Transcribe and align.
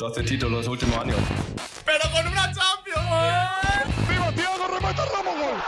12 0.00 0.24
títulos 0.24 0.66
último 0.66 0.98
año. 0.98 1.14
¡Pero 1.84 2.00
con 2.10 2.26
una 2.26 2.50
Champions! 2.54 4.08
¡Viva 4.08 4.32
Thiago, 4.32 4.66
remata 4.66 5.04
Ramos, 5.04 5.34
gol! 5.36 5.60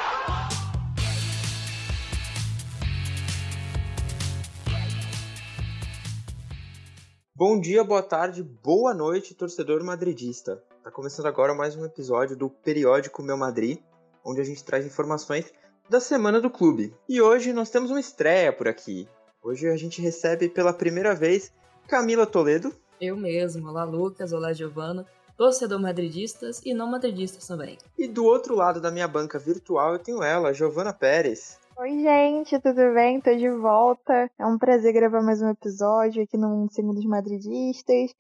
Bom 7.35 7.61
dia, 7.61 7.85
boa 7.85 8.03
tarde, 8.03 8.43
boa 8.43 8.95
noite, 8.95 9.35
torcedor 9.35 9.85
madridista. 9.85 10.65
Tá 10.83 10.91
começando 10.91 11.27
agora 11.27 11.53
mais 11.53 11.77
um 11.77 11.85
episódio 11.85 12.35
do 12.35 12.49
Periódico 12.49 13.23
Meu 13.23 13.37
Madrid, 13.37 13.81
onde 14.25 14.41
a 14.41 14.45
gente 14.45 14.65
traz 14.65 14.87
informações 14.87 15.53
da 15.91 16.01
semana 16.01 16.41
do 16.41 16.49
clube. 16.49 16.97
E 17.07 17.21
hoje 17.21 17.53
nós 17.53 17.69
temos 17.69 17.91
uma 17.91 18.01
estreia 18.01 18.51
por 18.51 18.67
aqui. 18.67 19.07
Hoje 19.43 19.69
a 19.69 19.77
gente 19.77 20.01
recebe 20.01 20.49
pela 20.49 20.73
primeira 20.73 21.15
vez 21.15 21.53
Camila 21.87 22.25
Toledo. 22.25 22.75
Eu 23.05 23.17
mesmo. 23.17 23.69
Olá, 23.69 23.83
Lucas. 23.83 24.33
Olá, 24.33 24.53
Giovana. 24.53 25.05
Torcedor 25.37 25.81
madridistas 25.81 26.63
e 26.65 26.73
não 26.73 26.89
madridistas 26.89 27.45
também. 27.49 27.77
E 27.99 28.07
do 28.07 28.25
outro 28.25 28.55
lado 28.55 28.81
da 28.81 28.93
minha 28.93 29.09
banca 29.09 29.41
virtual 29.41 29.95
eu 29.95 29.99
tenho 29.99 30.23
ela, 30.23 30.55
Giovana 30.55 30.93
Pérez. 30.93 31.59
Oi, 31.77 32.01
gente, 32.01 32.61
tudo 32.61 32.95
bem? 32.95 33.21
Tô 33.21 33.35
de 33.35 33.51
volta. 33.51 34.31
É 34.39 34.47
um 34.47 34.57
prazer 34.57 34.93
gravar 34.93 35.21
mais 35.21 35.43
um 35.43 35.49
episódio 35.49 36.23
aqui 36.23 36.37
no 36.37 36.69
Segundo 36.71 36.95
dos 36.95 37.05
Madridistas. 37.05 38.15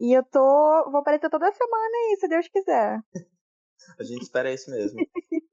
E 0.00 0.16
eu 0.16 0.24
tô. 0.24 0.40
Vou 0.90 1.00
aparecer 1.00 1.28
toda 1.28 1.52
semana 1.52 1.94
aí, 1.94 2.16
se 2.18 2.26
Deus 2.26 2.48
quiser. 2.48 3.00
A 4.00 4.02
gente 4.02 4.22
espera 4.22 4.50
isso 4.50 4.70
mesmo. 4.70 4.98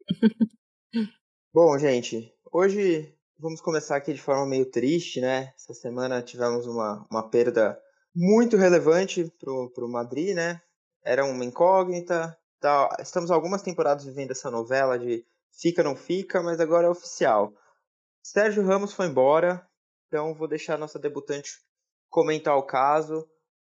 Bom, 1.54 1.78
gente, 1.78 2.34
hoje 2.50 3.14
vamos 3.38 3.60
começar 3.60 3.98
aqui 3.98 4.14
de 4.14 4.22
forma 4.22 4.46
meio 4.46 4.72
triste, 4.72 5.20
né? 5.20 5.52
Essa 5.58 5.74
semana 5.74 6.22
tivemos 6.22 6.66
uma, 6.66 7.06
uma 7.12 7.30
perda 7.30 7.78
muito 8.14 8.58
relevante 8.58 9.32
pro, 9.40 9.70
pro 9.72 9.90
Madrid, 9.90 10.36
né? 10.36 10.62
Era 11.04 11.26
uma 11.26 11.46
incógnita. 11.46 12.38
Tá, 12.60 12.96
estamos 13.00 13.32
algumas 13.32 13.62
temporadas 13.62 14.06
vivendo 14.06 14.32
essa 14.32 14.52
novela 14.52 15.00
de 15.00 15.26
fica, 15.52 15.84
não 15.84 15.96
fica, 15.96 16.42
mas 16.44 16.60
agora 16.60 16.88
é 16.88 16.90
oficial. 16.90 17.54
Sérgio 18.24 18.64
Ramos 18.64 18.94
foi 18.94 19.08
embora, 19.08 19.68
então 20.08 20.34
vou 20.36 20.48
deixar 20.48 20.76
a 20.76 20.78
nossa 20.78 21.00
debutante 21.00 21.54
comentar 22.10 22.56
o 22.56 22.64
caso. 22.64 23.28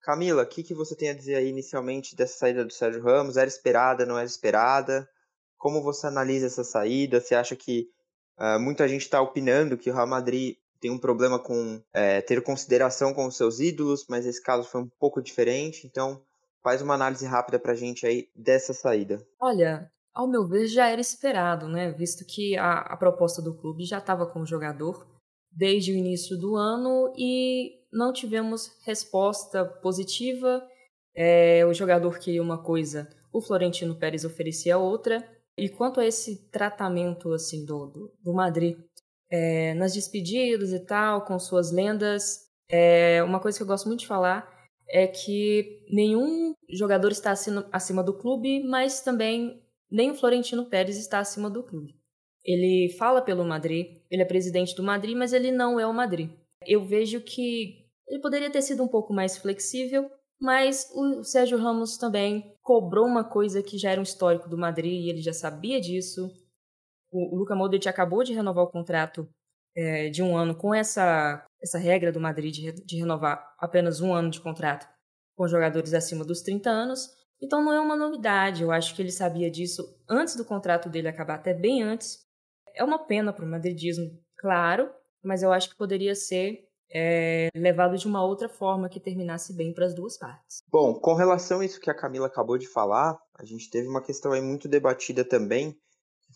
Camila, 0.02 0.44
o 0.44 0.48
que, 0.48 0.62
que 0.62 0.76
você 0.76 0.96
tem 0.96 1.10
a 1.10 1.16
dizer 1.16 1.36
aí 1.36 1.50
inicialmente 1.50 2.16
dessa 2.16 2.38
saída 2.38 2.64
do 2.64 2.72
Sérgio 2.72 3.02
Ramos? 3.02 3.38
Era 3.38 3.48
esperada, 3.48 4.06
não 4.06 4.18
era 4.18 4.28
esperada? 4.28 5.10
Como 5.58 5.82
você 5.82 6.06
analisa 6.06 6.46
essa 6.46 6.64
saída? 6.64 7.20
Você 7.20 7.34
acha 7.34 7.56
que 7.56 7.90
uh, 8.38 8.60
muita 8.60 8.88
gente 8.88 9.02
está 9.02 9.20
opinando 9.20 9.78
que 9.78 9.90
o 9.90 9.94
Real 9.94 10.06
Madrid 10.06 10.58
tem 10.80 10.92
um 10.92 10.98
problema 10.98 11.40
com 11.40 11.82
é, 11.94 12.22
ter 12.22 12.42
consideração 12.42 13.14
com 13.14 13.26
os 13.26 13.36
seus 13.36 13.60
ídolos, 13.60 14.06
mas 14.10 14.26
esse 14.26 14.42
caso 14.42 14.68
foi 14.68 14.82
um 14.82 14.90
pouco 15.00 15.22
diferente, 15.22 15.88
então 15.88 16.22
faz 16.64 16.82
uma 16.82 16.96
análise 16.96 17.26
rápida 17.26 17.60
pra 17.60 17.76
gente 17.76 18.06
aí 18.06 18.28
dessa 18.36 18.74
saída. 18.74 19.26
Olha, 19.40 19.92
ao 20.14 20.28
meu 20.28 20.48
ver, 20.48 20.68
já 20.68 20.88
era 20.88 21.02
esperado, 21.02 21.68
né? 21.68 21.92
Visto 21.92 22.26
que 22.26 22.58
a, 22.58 22.80
a 22.80 22.98
proposta 22.98 23.42
do 23.42 23.54
clube 23.54 23.86
já 23.86 24.00
estava 24.00 24.26
com 24.26 24.42
o 24.42 24.46
jogador 24.46 25.06
desde 25.52 25.92
o 25.92 25.96
início 25.96 26.38
do 26.38 26.56
ano 26.56 27.14
e 27.18 27.82
não 27.92 28.12
tivemos 28.12 28.72
resposta 28.84 29.64
positiva. 29.64 30.66
É, 31.16 31.66
o 31.66 31.74
jogador 31.74 32.20
queria 32.20 32.42
uma 32.42 32.62
coisa, 32.62 33.10
o 33.32 33.42
Florentino 33.42 33.96
Pérez 33.96 34.26
oferecia 34.26 34.78
outra. 34.78 35.24
E 35.58 35.70
quanto 35.70 36.00
a 36.02 36.06
esse 36.06 36.50
tratamento 36.50 37.32
assim 37.32 37.66
do, 37.66 37.86
do, 37.86 38.14
do 38.22 38.34
Madrid 38.34 38.78
é, 39.30 39.74
nas 39.74 39.94
despedidas 39.94 40.72
e 40.72 40.80
tal, 40.80 41.26
com 41.26 41.38
suas 41.40 41.72
lendas, 41.72 42.46
é, 42.70 43.22
uma 43.24 43.40
coisa 43.40 43.58
que 43.58 43.64
eu 43.64 43.68
gosto 43.68 43.88
muito 43.88 44.02
de 44.02 44.08
falar 44.08 44.54
é 44.88 45.08
que 45.08 45.84
nenhum 45.90 46.54
jogador 46.70 47.12
está 47.12 47.34
acima, 47.72 48.04
do 48.04 48.14
clube, 48.14 48.64
mas 48.64 49.02
também 49.02 49.62
nem 49.90 50.12
o 50.12 50.16
Florentino 50.16 50.66
Pérez 50.66 50.98
está 50.98 51.20
acima 51.20 51.50
do 51.50 51.64
clube. 51.64 51.96
Ele 52.44 52.94
fala 52.98 53.22
pelo 53.22 53.44
Madrid, 53.44 53.98
ele 54.10 54.22
é 54.22 54.26
presidente 54.26 54.76
do 54.76 54.84
Madrid, 54.84 55.18
mas 55.18 55.34
ele 55.34 55.52
não 55.52 55.80
é 55.80 55.88
o 55.88 55.94
Madrid. 55.94 56.30
Eu 56.66 56.84
vejo 56.86 57.20
que 57.22 57.86
ele 58.08 58.22
poderia 58.22 58.52
ter 58.52 58.62
sido 58.62 58.84
um 58.84 58.88
pouco 58.88 59.12
mais 59.12 59.38
flexível, 59.38 60.10
mas 60.40 60.92
o 60.94 61.24
Sérgio 61.24 61.58
Ramos 61.58 61.98
também 61.98 62.54
cobrou 62.62 63.06
uma 63.06 63.24
coisa 63.24 63.64
que 63.64 63.78
já 63.78 63.92
era 63.92 64.00
um 64.00 64.04
histórico 64.04 64.48
do 64.48 64.58
Madrid 64.58 65.06
e 65.06 65.10
ele 65.10 65.22
já 65.22 65.34
sabia 65.34 65.82
disso. 65.82 66.30
O, 67.16 67.38
Luka 67.38 67.56
Modric 67.56 67.88
acabou 67.88 68.24
de 68.24 68.34
renovar 68.34 68.66
o 68.66 68.70
contrato 68.70 69.28
é, 69.74 70.10
de 70.10 70.22
um 70.22 70.36
ano 70.36 70.54
com 70.54 70.74
essa, 70.74 71.46
essa 71.62 71.78
regra 71.78 72.12
do 72.12 72.20
Madrid 72.20 72.54
de, 72.54 72.72
de 72.74 72.98
renovar 72.98 73.56
apenas 73.58 74.02
um 74.02 74.14
ano 74.14 74.30
de 74.30 74.42
contrato 74.42 74.86
com 75.38 75.48
jogadores 75.48 75.94
acima 75.94 76.26
dos 76.26 76.42
30 76.42 76.70
anos. 76.70 77.10
Então 77.42 77.64
não 77.64 77.74
é 77.74 77.80
uma 77.80 77.96
novidade, 77.96 78.64
eu 78.64 78.72
acho 78.72 78.94
que 78.96 79.02
ele 79.02 79.12
sabia 79.12 79.50
disso 79.50 79.98
antes 80.10 80.36
do 80.36 80.46
contrato 80.46 80.90
dele 80.90 81.08
acabar, 81.08 81.36
até 81.36 81.54
bem 81.54 81.84
antes. 81.84 82.20
É 82.74 82.84
uma 82.84 83.00
pena 83.00 83.32
para 83.32 83.46
o 83.46 83.48
madridismo, 83.48 84.12
claro, 84.38 84.90
mas 85.24 85.42
eu 85.42 85.52
acho 85.52 85.70
que 85.70 85.78
poderia 85.78 86.16
ser 86.16 86.66
é, 86.92 87.50
levado 87.56 87.98
de 87.98 88.08
uma 88.08 88.24
outra 88.24 88.50
forma 88.50 88.90
que 88.90 89.00
terminasse 89.00 89.54
bem 89.54 89.74
para 89.74 89.86
as 89.86 89.94
duas 89.94 90.18
partes. 90.18 90.60
Bom, 90.70 90.94
com 90.94 91.14
relação 91.14 91.60
a 91.60 91.66
isso 91.66 91.80
que 91.80 91.90
a 91.90 91.96
Camila 91.96 92.28
acabou 92.28 92.58
de 92.58 92.68
falar, 92.68 93.18
a 93.34 93.46
gente 93.46 93.70
teve 93.70 93.88
uma 93.88 94.02
questão 94.02 94.32
aí 94.32 94.42
muito 94.42 94.68
debatida 94.68 95.24
também, 95.24 95.78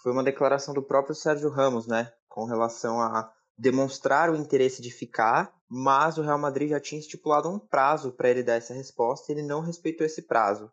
foi 0.01 0.11
uma 0.11 0.23
declaração 0.23 0.73
do 0.73 0.81
próprio 0.81 1.15
Sérgio 1.15 1.49
Ramos, 1.49 1.87
né, 1.87 2.11
com 2.27 2.45
relação 2.45 3.01
a 3.01 3.31
demonstrar 3.57 4.29
o 4.29 4.35
interesse 4.35 4.81
de 4.81 4.89
ficar, 4.89 5.53
mas 5.67 6.17
o 6.17 6.21
Real 6.21 6.39
Madrid 6.39 6.69
já 6.69 6.79
tinha 6.79 6.99
estipulado 6.99 7.49
um 7.49 7.59
prazo 7.59 8.11
para 8.13 8.29
ele 8.29 8.41
dar 8.41 8.55
essa 8.55 8.73
resposta 8.73 9.31
e 9.31 9.35
ele 9.35 9.45
não 9.45 9.59
respeitou 9.59 10.05
esse 10.05 10.21
prazo. 10.21 10.71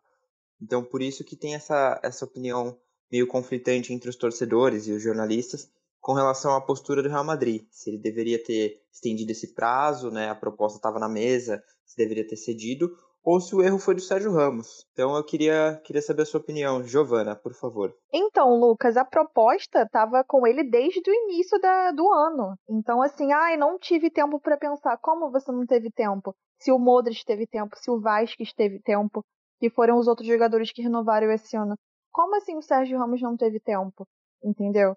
Então, 0.61 0.83
por 0.83 1.01
isso 1.01 1.23
que 1.23 1.35
tem 1.35 1.53
essa, 1.53 1.99
essa 2.01 2.25
opinião 2.25 2.77
meio 3.11 3.27
conflitante 3.27 3.93
entre 3.93 4.09
os 4.09 4.15
torcedores 4.15 4.87
e 4.87 4.91
os 4.91 5.03
jornalistas 5.03 5.69
com 5.99 6.13
relação 6.13 6.55
à 6.55 6.61
postura 6.61 7.03
do 7.03 7.09
Real 7.09 7.23
Madrid. 7.23 7.65
Se 7.69 7.89
ele 7.89 7.97
deveria 7.97 8.41
ter 8.41 8.81
estendido 8.91 9.31
esse 9.31 9.53
prazo, 9.53 10.09
né, 10.09 10.29
a 10.29 10.35
proposta 10.35 10.77
estava 10.77 10.99
na 10.99 11.09
mesa, 11.09 11.61
se 11.85 11.97
deveria 11.97 12.25
ter 12.25 12.37
cedido, 12.37 12.95
ou 13.27 13.41
se 13.41 13.53
o 13.53 13.61
erro 13.61 13.77
foi 13.77 13.93
do 13.93 13.99
Sérgio 13.99 14.31
Ramos. 14.31 14.85
Então 14.93 15.13
eu 15.17 15.21
queria, 15.21 15.81
queria 15.83 16.01
saber 16.01 16.21
a 16.21 16.25
sua 16.25 16.39
opinião. 16.39 16.81
Giovana, 16.81 17.35
por 17.35 17.53
favor. 17.53 17.93
Então, 18.13 18.57
Lucas, 18.57 18.95
a 18.95 19.03
proposta 19.03 19.81
estava 19.81 20.23
com 20.25 20.47
ele 20.47 20.63
desde 20.63 21.01
o 21.05 21.13
início 21.13 21.59
da, 21.59 21.91
do 21.91 22.09
ano. 22.09 22.55
Então, 22.69 23.01
assim, 23.01 23.33
ai, 23.33 23.57
não 23.57 23.77
tive 23.77 24.09
tempo 24.09 24.39
para 24.39 24.55
pensar. 24.55 24.97
Como 25.01 25.29
você 25.29 25.51
não 25.51 25.65
teve 25.65 25.91
tempo? 25.91 26.33
Se 26.57 26.71
o 26.71 26.79
Modric 26.79 27.25
teve 27.25 27.45
tempo, 27.45 27.75
se 27.75 27.91
o 27.91 27.99
Vasquez 27.99 28.53
teve 28.53 28.79
tempo, 28.79 29.21
que 29.59 29.69
foram 29.69 29.97
os 29.97 30.07
outros 30.07 30.25
jogadores 30.25 30.71
que 30.71 30.81
renovaram 30.81 31.29
esse 31.29 31.57
ano. 31.57 31.75
Como 32.09 32.33
assim 32.37 32.55
o 32.55 32.61
Sérgio 32.61 32.97
Ramos 32.97 33.21
não 33.21 33.35
teve 33.35 33.59
tempo? 33.59 34.07
Entendeu? 34.41 34.95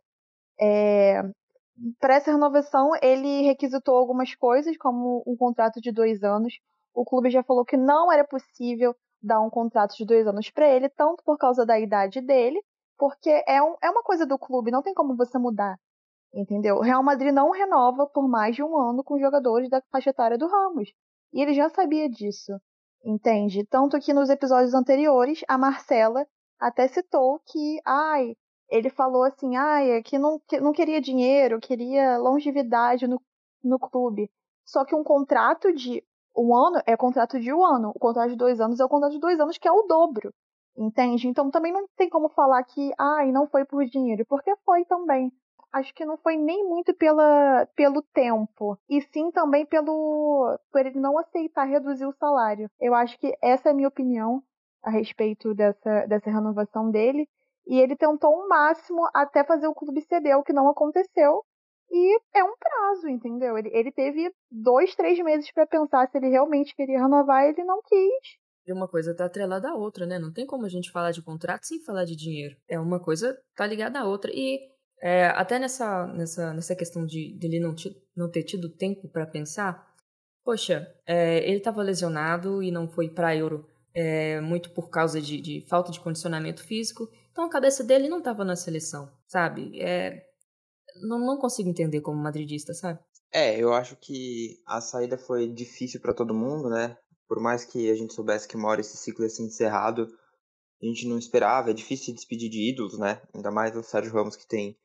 É, 0.61 1.21
para 1.99 2.15
essa 2.15 2.31
renovação, 2.31 2.93
ele 3.03 3.43
requisitou 3.43 3.97
algumas 3.97 4.37
coisas, 4.37 4.77
como 4.77 5.21
um 5.27 5.37
contrato 5.37 5.81
de 5.81 5.91
dois 5.91 6.23
anos. 6.23 6.55
O 6.95 7.05
clube 7.05 7.31
já 7.31 7.43
falou 7.43 7.65
que 7.65 7.77
não 7.77 8.13
era 8.13 8.27
possível 8.27 8.95
dar 9.23 9.41
um 9.41 9.51
contrato 9.51 9.95
de 9.97 10.05
dois 10.05 10.27
anos 10.27 10.51
para 10.51 10.69
ele, 10.69 10.89
tanto 10.89 11.23
por 11.25 11.37
causa 11.37 11.65
da 11.65 11.79
idade 11.79 12.21
dele, 12.21 12.61
porque 12.99 13.43
é, 13.47 13.63
um, 13.63 13.77
é 13.83 13.91
uma 13.91 14.03
coisa 14.03 14.27
do 14.27 14.39
clube, 14.39 14.71
não 14.71 14.83
tem 14.83 14.95
como 14.95 15.17
você 15.17 15.39
mudar. 15.39 15.77
Entendeu? 16.33 16.77
O 16.77 16.83
Real 16.83 17.03
Madrid 17.03 17.33
não 17.33 17.51
renova 17.51 18.07
por 18.07 18.29
mais 18.29 18.55
de 18.55 18.63
um 18.63 18.79
ano 18.79 19.03
com 19.03 19.19
jogadores 19.19 19.69
da 19.69 19.83
faixa 19.91 20.11
etária 20.11 20.39
do 20.39 20.47
Ramos. 20.47 20.91
E 21.33 21.43
ele 21.43 21.55
já 21.55 21.69
sabia 21.69 22.09
disso. 22.09 22.53
Entende? 23.05 23.65
Tanto 23.67 23.99
que 23.99 24.13
nos 24.13 24.29
episódios 24.29 24.75
anteriores, 24.75 25.41
a 25.49 25.57
Marcela 25.57 26.27
até 26.59 26.87
citou 26.87 27.41
que, 27.47 27.81
ai, 27.85 28.37
ele 28.69 28.91
falou 28.91 29.25
assim, 29.25 29.57
ai, 29.57 29.93
é 29.93 30.03
que 30.03 30.19
não, 30.19 30.39
que 30.47 30.61
não 30.61 30.73
queria 30.73 31.01
dinheiro, 31.01 31.59
queria 31.59 32.19
longevidade 32.19 33.09
no, 33.09 33.21
no 33.65 33.79
clube. 33.79 34.31
Só 34.65 34.85
que 34.85 34.95
um 34.95 35.03
contrato 35.03 35.73
de 35.73 36.05
um 36.41 36.57
ano 36.57 36.83
é 36.87 36.97
contrato 36.97 37.39
de 37.41 37.53
um 37.53 37.65
ano, 37.65 37.93
o 37.95 37.99
contrato 37.99 38.31
de 38.31 38.37
dois 38.37 38.61
anos 38.61 38.81
é 38.81 38.85
o 38.85 38.89
contrato 38.89 39.13
de 39.13 39.21
dois 39.21 39.39
anos, 39.39 39.59
que 39.59 39.69
é 39.69 39.73
o 39.73 39.83
dobro. 39.83 40.33
Entende? 40.77 41.29
Então 41.29 41.51
também 41.51 41.73
não 41.73 41.87
tem 41.97 42.09
como 42.09 42.29
falar 42.29 42.63
que, 42.65 42.93
ai, 42.99 43.31
não 43.33 43.47
foi 43.49 43.65
por 43.65 43.85
dinheiro, 43.85 44.25
porque 44.27 44.55
foi 44.65 44.85
também 44.85 45.33
acho 45.73 45.95
que 45.95 46.05
não 46.05 46.17
foi 46.17 46.37
nem 46.37 46.65
muito 46.69 46.93
pela, 46.95 47.67
pelo 47.77 48.03
tempo, 48.03 48.79
e 48.89 49.01
sim 49.01 49.31
também 49.31 49.65
pelo 49.65 50.59
por 50.71 50.85
ele 50.85 50.99
não 50.99 51.19
aceitar 51.19 51.65
reduzir 51.65 52.07
o 52.07 52.13
salário. 52.13 52.69
Eu 52.81 52.95
acho 52.95 53.19
que 53.19 53.37
essa 53.41 53.69
é 53.69 53.73
a 53.73 53.75
minha 53.75 53.89
opinião 53.89 54.43
a 54.83 54.91
respeito 54.91 55.55
dessa, 55.55 56.07
dessa 56.07 56.31
renovação 56.31 56.91
dele. 56.91 57.29
E 57.67 57.79
ele 57.79 57.95
tentou 57.95 58.35
o 58.35 58.45
um 58.45 58.49
máximo 58.49 59.09
até 59.15 59.45
fazer 59.45 59.69
o 59.69 59.75
clube 59.75 60.01
ceder, 60.01 60.37
o 60.37 60.43
que 60.43 60.53
não 60.53 60.69
aconteceu. 60.69 61.45
E 61.91 62.21
é 62.35 62.45
um 62.45 62.55
prazo, 62.57 63.09
entendeu? 63.09 63.59
Ele, 63.59 63.71
ele 63.73 63.91
teve 63.91 64.33
dois, 64.51 64.95
três 64.95 65.19
meses 65.25 65.51
para 65.53 65.67
pensar 65.67 66.09
se 66.09 66.19
ele 66.19 66.29
realmente 66.29 66.75
queria 66.75 67.01
renovar 67.01 67.45
ele 67.45 67.65
não 67.65 67.81
quis. 67.83 68.39
E 68.67 68.73
uma 68.73 68.87
coisa 68.87 69.15
tá 69.15 69.25
atrelada 69.25 69.71
à 69.71 69.75
outra, 69.75 70.07
né? 70.07 70.19
Não 70.19 70.33
tem 70.33 70.47
como 70.47 70.65
a 70.65 70.69
gente 70.69 70.93
falar 70.93 71.11
de 71.11 71.23
contrato 71.23 71.65
sem 71.65 71.83
falar 71.83 72.05
de 72.05 72.15
dinheiro. 72.15 72.57
É 72.69 72.79
uma 72.79 73.01
coisa 73.01 73.37
tá 73.57 73.67
ligada 73.67 73.99
à 73.99 74.05
outra. 74.05 74.31
E 74.33 74.61
é, 75.03 75.27
até 75.27 75.59
nessa, 75.59 76.07
nessa, 76.07 76.55
nessa 76.55 76.77
questão 76.77 77.05
de 77.05 77.37
dele 77.39 77.59
não, 77.59 77.75
não 78.15 78.31
ter 78.31 78.45
tido 78.45 78.69
tempo 78.69 79.09
para 79.09 79.27
pensar, 79.27 79.85
poxa, 80.45 80.95
é, 81.07 81.39
ele 81.49 81.57
estava 81.57 81.83
lesionado 81.83 82.63
e 82.63 82.71
não 82.71 82.89
foi 82.89 83.09
para 83.09 83.35
Euro 83.35 83.67
é, 83.95 84.41
muito 84.41 84.71
por 84.71 84.91
causa 84.91 85.21
de, 85.21 85.41
de, 85.41 85.67
falta 85.69 85.91
de 85.91 86.01
condicionamento 86.01 86.63
físico. 86.63 87.09
Então 87.33 87.45
a 87.45 87.51
cabeça 87.51 87.83
dele 87.83 88.09
não 88.09 88.19
estava 88.19 88.45
na 88.45 88.57
seleção, 88.57 89.11
sabe? 89.27 89.81
É, 89.81 90.30
não, 90.97 91.19
não 91.19 91.39
consigo 91.39 91.69
entender 91.69 92.01
como 92.01 92.23
madridista, 92.23 92.75
sabe? 92.75 92.99
É, 93.33 93.57
eu 93.57 93.73
acho 93.73 93.97
que 93.97 94.61
a 94.67 94.81
saída 94.81 95.17
foi 95.17 95.49
difícil 95.49 96.01
para 96.01 96.15
todo 96.15 96.35
mundo, 96.35 96.69
né? 96.69 96.97
Por 97.29 97.41
mais 97.41 97.65
que 97.65 97.91
a 97.91 97.95
gente 97.95 98.13
soubesse 98.13 98.49
que 98.49 98.57
mora 98.57 98.81
esse 98.81 98.97
ciclo 98.97 99.29
ser 99.31 99.45
encerrado, 99.45 100.09
a 100.83 100.87
gente 100.87 101.07
não 101.07 101.19
esperava. 101.19 101.71
É 101.71 101.75
difícil 101.75 102.07
se 102.07 102.13
despedir 102.13 102.51
de 102.51 102.71
ídolos, 102.71 102.99
né? 102.99 103.23
Ainda 103.33 103.51
mais 103.51 103.77
o 103.77 103.83
Sérgio 103.83 104.13
Ramos 104.13 104.35
que 104.35 104.49
tem 104.49 104.77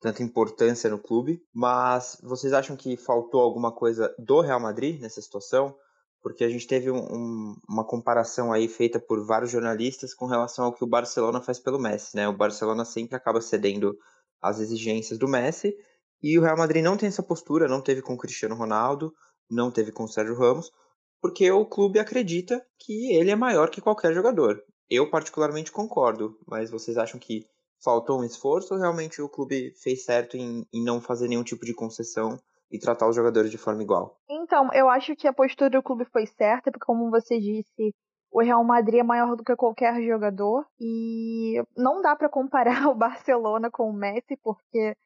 tanta 0.00 0.22
importância 0.22 0.88
no 0.88 0.98
clube. 0.98 1.42
Mas 1.54 2.18
vocês 2.22 2.52
acham 2.52 2.74
que 2.74 2.96
faltou 2.96 3.42
alguma 3.42 3.70
coisa 3.70 4.14
do 4.18 4.40
Real 4.40 4.60
Madrid 4.60 5.00
nessa 5.00 5.20
situação? 5.20 5.76
Porque 6.22 6.44
a 6.44 6.48
gente 6.48 6.66
teve 6.66 6.90
um, 6.90 6.98
um, 6.98 7.54
uma 7.68 7.84
comparação 7.84 8.52
aí 8.52 8.66
feita 8.68 8.98
por 8.98 9.24
vários 9.26 9.50
jornalistas 9.50 10.14
com 10.14 10.26
relação 10.26 10.64
ao 10.66 10.72
que 10.72 10.84
o 10.84 10.88
Barcelona 10.88 11.40
faz 11.42 11.58
pelo 11.58 11.78
Messi, 11.78 12.16
né? 12.16 12.28
O 12.28 12.36
Barcelona 12.36 12.84
sempre 12.84 13.16
acaba 13.16 13.40
cedendo 13.40 13.96
às 14.40 14.58
exigências 14.58 15.18
do 15.18 15.28
Messi 15.28 15.76
e 16.22 16.38
o 16.38 16.42
Real 16.42 16.56
Madrid 16.56 16.82
não 16.82 16.96
tem 16.96 17.08
essa 17.08 17.22
postura, 17.22 17.68
não 17.68 17.80
teve 17.80 18.02
com 18.02 18.14
o 18.14 18.18
Cristiano 18.18 18.54
Ronaldo, 18.54 19.12
não 19.50 19.70
teve 19.70 19.90
com 19.90 20.04
o 20.04 20.08
Sérgio 20.08 20.36
Ramos, 20.36 20.70
porque 21.20 21.50
o 21.50 21.66
clube 21.66 21.98
acredita 21.98 22.64
que 22.78 23.14
ele 23.14 23.30
é 23.30 23.36
maior 23.36 23.70
que 23.70 23.80
qualquer 23.80 24.12
jogador. 24.12 24.62
Eu 24.88 25.10
particularmente 25.10 25.72
concordo, 25.72 26.38
mas 26.46 26.70
vocês 26.70 26.96
acham 26.96 27.18
que 27.18 27.46
faltou 27.82 28.20
um 28.20 28.24
esforço 28.24 28.74
ou 28.74 28.80
realmente 28.80 29.22
o 29.22 29.28
clube 29.28 29.72
fez 29.82 30.04
certo 30.04 30.36
em, 30.36 30.66
em 30.72 30.84
não 30.84 31.00
fazer 31.00 31.28
nenhum 31.28 31.44
tipo 31.44 31.64
de 31.64 31.74
concessão 31.74 32.38
e 32.70 32.78
tratar 32.78 33.08
os 33.08 33.16
jogadores 33.16 33.50
de 33.50 33.58
forma 33.58 33.82
igual? 33.82 34.18
Então, 34.28 34.68
eu 34.72 34.88
acho 34.88 35.16
que 35.16 35.26
a 35.26 35.32
postura 35.32 35.70
do 35.70 35.82
clube 35.82 36.04
foi 36.12 36.26
certa, 36.26 36.70
porque 36.70 36.84
como 36.84 37.10
você 37.10 37.38
disse, 37.38 37.94
o 38.30 38.40
Real 38.40 38.62
Madrid 38.62 39.00
é 39.00 39.02
maior 39.02 39.34
do 39.36 39.44
que 39.44 39.56
qualquer 39.56 40.00
jogador 40.02 40.64
e 40.80 41.62
não 41.76 42.00
dá 42.00 42.14
para 42.14 42.28
comparar 42.28 42.86
o 42.88 42.94
Barcelona 42.94 43.70
com 43.70 43.90
o 43.90 43.92
Messi, 43.92 44.36
porque 44.42 44.96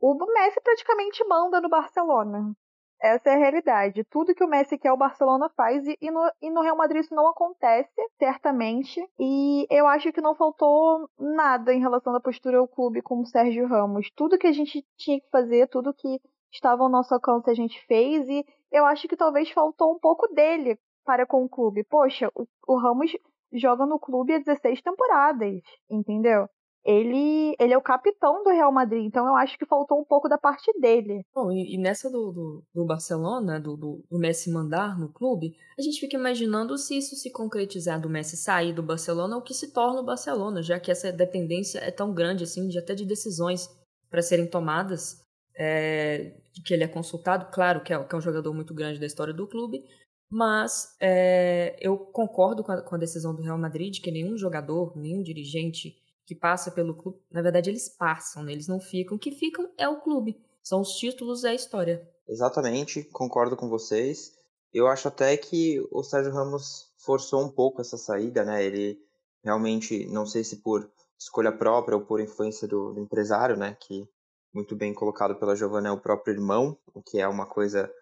o 0.00 0.14
Messi 0.32 0.60
praticamente 0.60 1.24
manda 1.28 1.60
no 1.60 1.68
Barcelona. 1.68 2.54
Essa 3.00 3.30
é 3.30 3.34
a 3.34 3.38
realidade. 3.38 4.04
Tudo 4.04 4.34
que 4.34 4.44
o 4.44 4.48
Messi 4.48 4.78
quer, 4.78 4.92
o 4.92 4.96
Barcelona 4.96 5.50
faz, 5.56 5.84
e 6.00 6.10
no, 6.10 6.32
e 6.40 6.50
no 6.50 6.62
Real 6.62 6.76
Madrid 6.76 7.02
isso 7.02 7.14
não 7.14 7.28
acontece, 7.28 7.90
certamente. 8.16 9.04
E 9.18 9.66
eu 9.68 9.88
acho 9.88 10.12
que 10.12 10.20
não 10.20 10.36
faltou 10.36 11.08
nada 11.18 11.74
em 11.74 11.80
relação 11.80 12.14
à 12.14 12.20
postura 12.20 12.58
do 12.58 12.68
clube 12.68 13.02
com 13.02 13.20
o 13.20 13.26
Sérgio 13.26 13.66
Ramos. 13.66 14.08
Tudo 14.14 14.38
que 14.38 14.46
a 14.46 14.52
gente 14.52 14.86
tinha 14.96 15.20
que 15.20 15.28
fazer, 15.30 15.68
tudo 15.68 15.92
que 15.92 16.20
estava 16.52 16.84
ao 16.84 16.88
nosso 16.88 17.12
alcance 17.12 17.50
a 17.50 17.54
gente 17.54 17.84
fez, 17.86 18.28
e 18.28 18.46
eu 18.70 18.84
acho 18.86 19.08
que 19.08 19.16
talvez 19.16 19.50
faltou 19.50 19.92
um 19.92 19.98
pouco 19.98 20.28
dele 20.28 20.78
para 21.04 21.26
com 21.26 21.44
o 21.44 21.48
clube. 21.48 21.84
Poxa, 21.84 22.30
o, 22.34 22.46
o 22.66 22.78
Ramos 22.78 23.12
joga 23.52 23.86
no 23.86 23.98
clube 23.98 24.34
há 24.34 24.38
16 24.38 24.80
temporadas, 24.82 25.60
entendeu? 25.90 26.48
ele, 26.84 27.54
ele 27.60 27.72
é 27.72 27.78
o 27.78 27.82
capitão 27.82 28.42
do 28.42 28.50
Real 28.50 28.72
Madrid, 28.72 29.04
então 29.04 29.26
eu 29.26 29.36
acho 29.36 29.56
que 29.56 29.66
faltou 29.66 30.00
um 30.00 30.04
pouco 30.04 30.28
da 30.28 30.36
parte 30.36 30.72
dele. 30.80 31.24
Bom, 31.32 31.52
e, 31.52 31.74
e 31.74 31.78
nessa 31.78 32.10
do, 32.10 32.32
do, 32.32 32.64
do 32.74 32.84
Barcelona, 32.84 33.60
do, 33.60 33.76
do, 33.76 34.04
do, 34.10 34.18
Messi 34.18 34.50
mandar 34.50 34.98
no 34.98 35.12
clube, 35.12 35.54
a 35.78 35.82
gente 35.82 36.00
fica 36.00 36.16
imaginando 36.16 36.76
se 36.76 36.98
isso 36.98 37.14
se 37.14 37.30
concretizar 37.30 38.00
do 38.00 38.10
Messi 38.10 38.36
sair 38.36 38.72
do 38.72 38.82
Barcelona, 38.82 39.36
o 39.36 39.42
que 39.42 39.54
se 39.54 39.72
torna 39.72 40.00
o 40.00 40.04
Barcelona, 40.04 40.60
já 40.62 40.80
que 40.80 40.90
essa 40.90 41.12
dependência 41.12 41.78
é 41.78 41.90
tão 41.90 42.12
grande 42.12 42.44
assim, 42.44 42.66
de 42.66 42.78
até 42.78 42.94
de 42.94 43.06
decisões 43.06 43.68
para 44.10 44.22
serem 44.22 44.48
tomadas, 44.48 45.22
é, 45.56 46.34
que 46.64 46.74
ele 46.74 46.84
é 46.84 46.88
consultado, 46.88 47.50
claro 47.52 47.82
que 47.82 47.92
é, 47.92 48.04
que 48.04 48.14
é 48.14 48.18
um 48.18 48.22
jogador 48.22 48.52
muito 48.52 48.74
grande 48.74 48.98
da 48.98 49.06
história 49.06 49.32
do 49.32 49.46
clube, 49.46 49.84
mas 50.32 50.96
é, 50.98 51.76
eu 51.78 51.98
concordo 51.98 52.64
com 52.64 52.72
a, 52.72 52.80
com 52.80 52.94
a 52.94 52.98
decisão 52.98 53.34
do 53.34 53.42
Real 53.42 53.58
Madrid 53.58 54.00
que 54.00 54.10
nenhum 54.10 54.34
jogador, 54.38 54.96
nenhum 54.96 55.22
dirigente 55.22 55.94
que 56.24 56.34
passa 56.34 56.70
pelo 56.70 56.94
clube, 56.94 57.18
na 57.30 57.42
verdade 57.42 57.68
eles 57.68 57.90
passam, 57.90 58.42
né? 58.42 58.52
eles 58.52 58.66
não 58.66 58.80
ficam. 58.80 59.18
O 59.18 59.20
que 59.20 59.30
ficam 59.30 59.70
é 59.76 59.86
o 59.86 60.00
clube. 60.00 60.40
São 60.62 60.80
os 60.80 60.92
títulos, 60.92 61.44
é 61.44 61.50
a 61.50 61.54
história. 61.54 62.08
Exatamente, 62.26 63.04
concordo 63.04 63.58
com 63.58 63.68
vocês. 63.68 64.32
Eu 64.72 64.86
acho 64.86 65.06
até 65.06 65.36
que 65.36 65.86
o 65.90 66.02
Sérgio 66.02 66.32
Ramos 66.32 66.90
forçou 66.96 67.42
um 67.42 67.50
pouco 67.50 67.82
essa 67.82 67.98
saída, 67.98 68.42
né? 68.42 68.64
Ele 68.64 68.98
realmente, 69.44 70.06
não 70.06 70.24
sei 70.24 70.42
se 70.44 70.62
por 70.62 70.90
escolha 71.20 71.52
própria 71.52 71.98
ou 71.98 72.06
por 72.06 72.20
influência 72.20 72.66
do, 72.66 72.94
do 72.94 73.00
empresário, 73.00 73.54
né? 73.54 73.76
Que 73.78 74.08
muito 74.54 74.74
bem 74.74 74.94
colocado 74.94 75.34
pela 75.34 75.54
Giovanna 75.54 75.90
é 75.90 75.92
o 75.92 76.00
próprio 76.00 76.32
irmão, 76.32 76.78
o 76.94 77.02
que 77.02 77.20
é 77.20 77.28
uma 77.28 77.44
coisa 77.44 77.92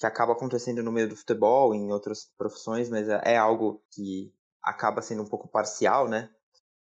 que 0.00 0.06
acaba 0.06 0.32
acontecendo 0.32 0.82
no 0.82 0.90
meio 0.90 1.06
do 1.06 1.14
futebol, 1.14 1.74
em 1.74 1.92
outras 1.92 2.30
profissões, 2.38 2.88
mas 2.88 3.06
é, 3.06 3.20
é 3.22 3.36
algo 3.36 3.84
que 3.92 4.32
acaba 4.62 5.02
sendo 5.02 5.22
um 5.22 5.28
pouco 5.28 5.46
parcial, 5.46 6.08
né? 6.08 6.30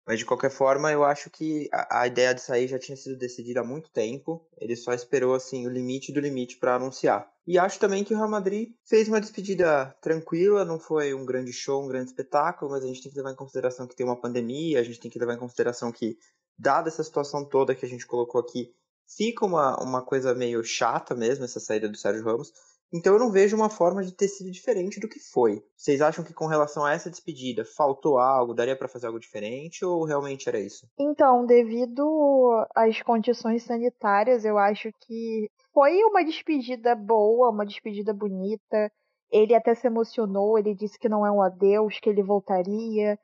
Mas 0.07 0.19
de 0.19 0.25
qualquer 0.25 0.49
forma, 0.49 0.89
eu 0.89 1.03
acho 1.03 1.29
que 1.29 1.69
a, 1.71 2.01
a, 2.01 2.07
ideia 2.07 2.33
de 2.33 2.41
sair 2.41 2.67
já 2.67 2.79
tinha 2.79 2.95
sido 2.95 3.17
decidida 3.17 3.59
há 3.59 3.63
muito 3.63 3.91
tempo. 3.91 4.45
Ele 4.57 4.75
só 4.75 4.93
esperou 4.93 5.33
assim 5.33 5.67
o 5.67 5.69
limite 5.69 6.13
do 6.13 6.19
limite 6.21 6.57
para 6.57 6.75
anunciar. 6.75 7.29
E 7.45 7.59
acho 7.59 7.77
também 7.77 8.05
que 8.05 8.13
o 8.13 8.17
Real 8.17 8.29
Madrid 8.29 8.73
fez 8.85 9.09
uma 9.09 9.19
despedida 9.19 9.93
tranquila, 10.01 10.63
não 10.63 10.79
foi 10.79 11.13
um 11.13 11.25
grande 11.25 11.51
show, 11.51 11.83
um 11.83 11.87
grande 11.87 12.09
espetáculo, 12.09 12.71
mas 12.71 12.83
a 12.83 12.87
gente 12.87 13.03
tem 13.03 13.11
que 13.11 13.17
levar 13.17 13.31
em 13.31 13.35
consideração 13.35 13.85
que 13.85 13.95
tem 13.95 14.05
uma 14.05 14.19
pandemia, 14.19 14.79
a 14.79 14.83
gente 14.83 14.99
tem 14.99 15.11
que 15.11 15.19
levar 15.19 15.33
em 15.33 15.39
consideração 15.39 15.91
que, 15.91 16.17
dada 16.57 16.87
essa 16.87 17.03
situação 17.03 17.43
toda 17.43 17.75
que 17.75 17.85
a 17.85 17.89
gente 17.89 18.07
colocou 18.07 18.39
aqui, 18.39 18.73
fica 19.07 19.45
uma, 19.45 19.81
uma 19.81 20.01
coisa 20.01 20.33
meio 20.33 20.63
chata 20.63 21.13
mesmo 21.15 21.45
essa 21.45 21.59
saída 21.59 21.89
do 21.89 21.97
Sérgio 21.97 22.23
Ramos. 22.23 22.51
Então 22.93 23.13
eu 23.13 23.19
não 23.19 23.31
vejo 23.31 23.55
uma 23.55 23.71
forma 23.71 24.03
de 24.03 24.13
ter 24.13 24.27
sido 24.27 24.51
diferente 24.51 24.99
do 24.99 25.09
que 25.09 25.19
foi. 25.19 25.63
Vocês 25.75 25.99
acham 25.99 26.23
que 26.23 26.33
com 26.33 26.45
relação 26.45 26.85
a 26.85 26.93
essa 26.93 27.09
despedida 27.09 27.65
faltou 27.65 28.19
algo, 28.19 28.53
daria 28.53 28.77
para 28.77 28.87
fazer 28.87 29.07
algo 29.07 29.19
diferente 29.19 29.83
ou 29.83 30.05
realmente 30.05 30.47
era 30.47 30.59
isso? 30.59 30.87
Então, 30.99 31.43
devido 31.43 32.67
às 32.75 33.01
condições 33.01 33.63
sanitárias, 33.63 34.45
eu 34.45 34.59
acho 34.59 34.91
que 35.01 35.49
foi 35.73 36.03
uma 36.03 36.23
despedida 36.23 36.93
boa, 36.93 37.49
uma 37.49 37.65
despedida 37.65 38.13
bonita. 38.13 38.91
Ele 39.31 39.55
até 39.55 39.73
se 39.73 39.87
emocionou, 39.87 40.59
ele 40.59 40.75
disse 40.75 40.99
que 40.99 41.09
não 41.09 41.25
é 41.25 41.31
um 41.31 41.41
adeus, 41.41 41.99
que 41.99 42.07
ele 42.07 42.21
voltaria. 42.21 43.17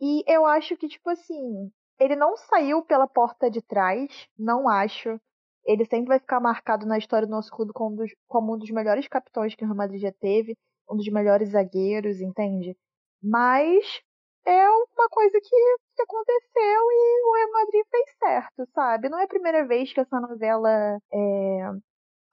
E 0.00 0.24
eu 0.26 0.44
acho 0.44 0.76
que, 0.76 0.88
tipo 0.88 1.08
assim, 1.08 1.70
ele 2.00 2.16
não 2.16 2.36
saiu 2.36 2.82
pela 2.82 3.06
porta 3.06 3.48
de 3.48 3.62
trás, 3.62 4.10
não 4.36 4.68
acho 4.68 5.20
ele 5.64 5.84
sempre 5.84 6.08
vai 6.08 6.18
ficar 6.18 6.40
marcado 6.40 6.86
na 6.86 6.98
história 6.98 7.26
do 7.26 7.30
nosso 7.30 7.50
clube 7.50 7.72
como, 7.72 7.96
dos, 7.96 8.10
como 8.28 8.54
um 8.54 8.58
dos 8.58 8.70
melhores 8.70 9.08
capitões 9.08 9.54
que 9.54 9.64
o 9.64 9.66
Real 9.66 9.76
Madrid 9.76 10.00
já 10.00 10.12
teve, 10.12 10.56
um 10.90 10.96
dos 10.96 11.08
melhores 11.08 11.50
zagueiros, 11.50 12.20
entende? 12.20 12.76
Mas 13.22 14.02
é 14.44 14.68
uma 14.68 15.08
coisa 15.08 15.38
que, 15.40 15.76
que 15.96 16.02
aconteceu 16.02 16.82
e 16.90 17.28
o 17.28 17.36
Real 17.36 17.52
Madrid 17.52 17.84
fez 17.90 18.10
certo, 18.18 18.68
sabe? 18.74 19.08
Não 19.08 19.18
é 19.18 19.24
a 19.24 19.28
primeira 19.28 19.66
vez 19.66 19.92
que 19.92 20.00
essa 20.00 20.20
novela 20.20 20.98
é, 21.12 21.70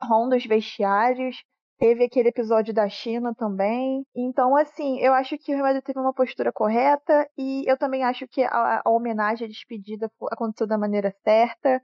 ronda 0.01 0.35
os 0.35 0.45
vestiários. 0.45 1.43
Teve 1.77 2.03
aquele 2.03 2.29
episódio 2.29 2.73
da 2.73 2.89
China 2.89 3.33
também. 3.33 4.03
Então, 4.13 4.57
assim, 4.57 4.99
eu 4.99 5.13
acho 5.13 5.37
que 5.37 5.51
o 5.51 5.55
Real 5.55 5.67
Madrid 5.67 5.83
teve 5.83 5.99
uma 5.99 6.13
postura 6.13 6.51
correta 6.51 7.29
e 7.37 7.63
eu 7.69 7.77
também 7.77 8.03
acho 8.03 8.27
que 8.27 8.43
a, 8.43 8.81
a 8.83 8.89
homenagem, 8.89 9.45
a 9.45 9.49
despedida 9.49 10.11
aconteceu 10.31 10.67
da 10.67 10.77
maneira 10.77 11.15
certa 11.23 11.81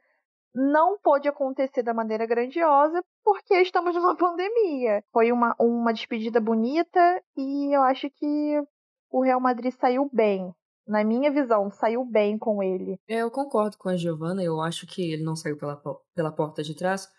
não 0.56 0.98
pôde 0.98 1.28
acontecer 1.28 1.84
da 1.84 1.94
maneira 1.94 2.26
grandiosa 2.26 3.04
porque 3.24 3.56
estamos 3.56 3.94
numa 3.94 4.16
pandemia. 4.18 5.04
Foi 5.12 5.32
uma, 5.32 5.54
uma 5.60 5.94
despedida 5.94 6.40
bonita 6.40 7.22
e 7.38 7.76
eu 7.76 7.84
acho 7.84 8.10
que 8.10 8.64
o 9.12 9.22
Real 9.22 9.42
Madrid 9.42 9.74
saiu 9.74 10.10
bem. 10.12 10.54
Na 10.88 11.04
minha 11.04 11.32
visão, 11.32 11.70
saiu 11.72 12.06
bem 12.06 12.38
com 12.38 12.62
ele. 12.62 12.98
É, 13.08 13.18
eu 13.18 13.32
concordo 13.32 13.76
com 13.78 13.90
a 13.90 13.98
Giovanna, 13.98 14.44
eu 14.44 14.62
acho 14.62 14.86
que 14.86 15.14
ele 15.14 15.24
não 15.24 15.36
saiu 15.36 15.58
pela, 15.58 15.82
pela 16.14 16.32
porta 16.32 16.64
de 16.64 16.76
trás. 16.76 17.10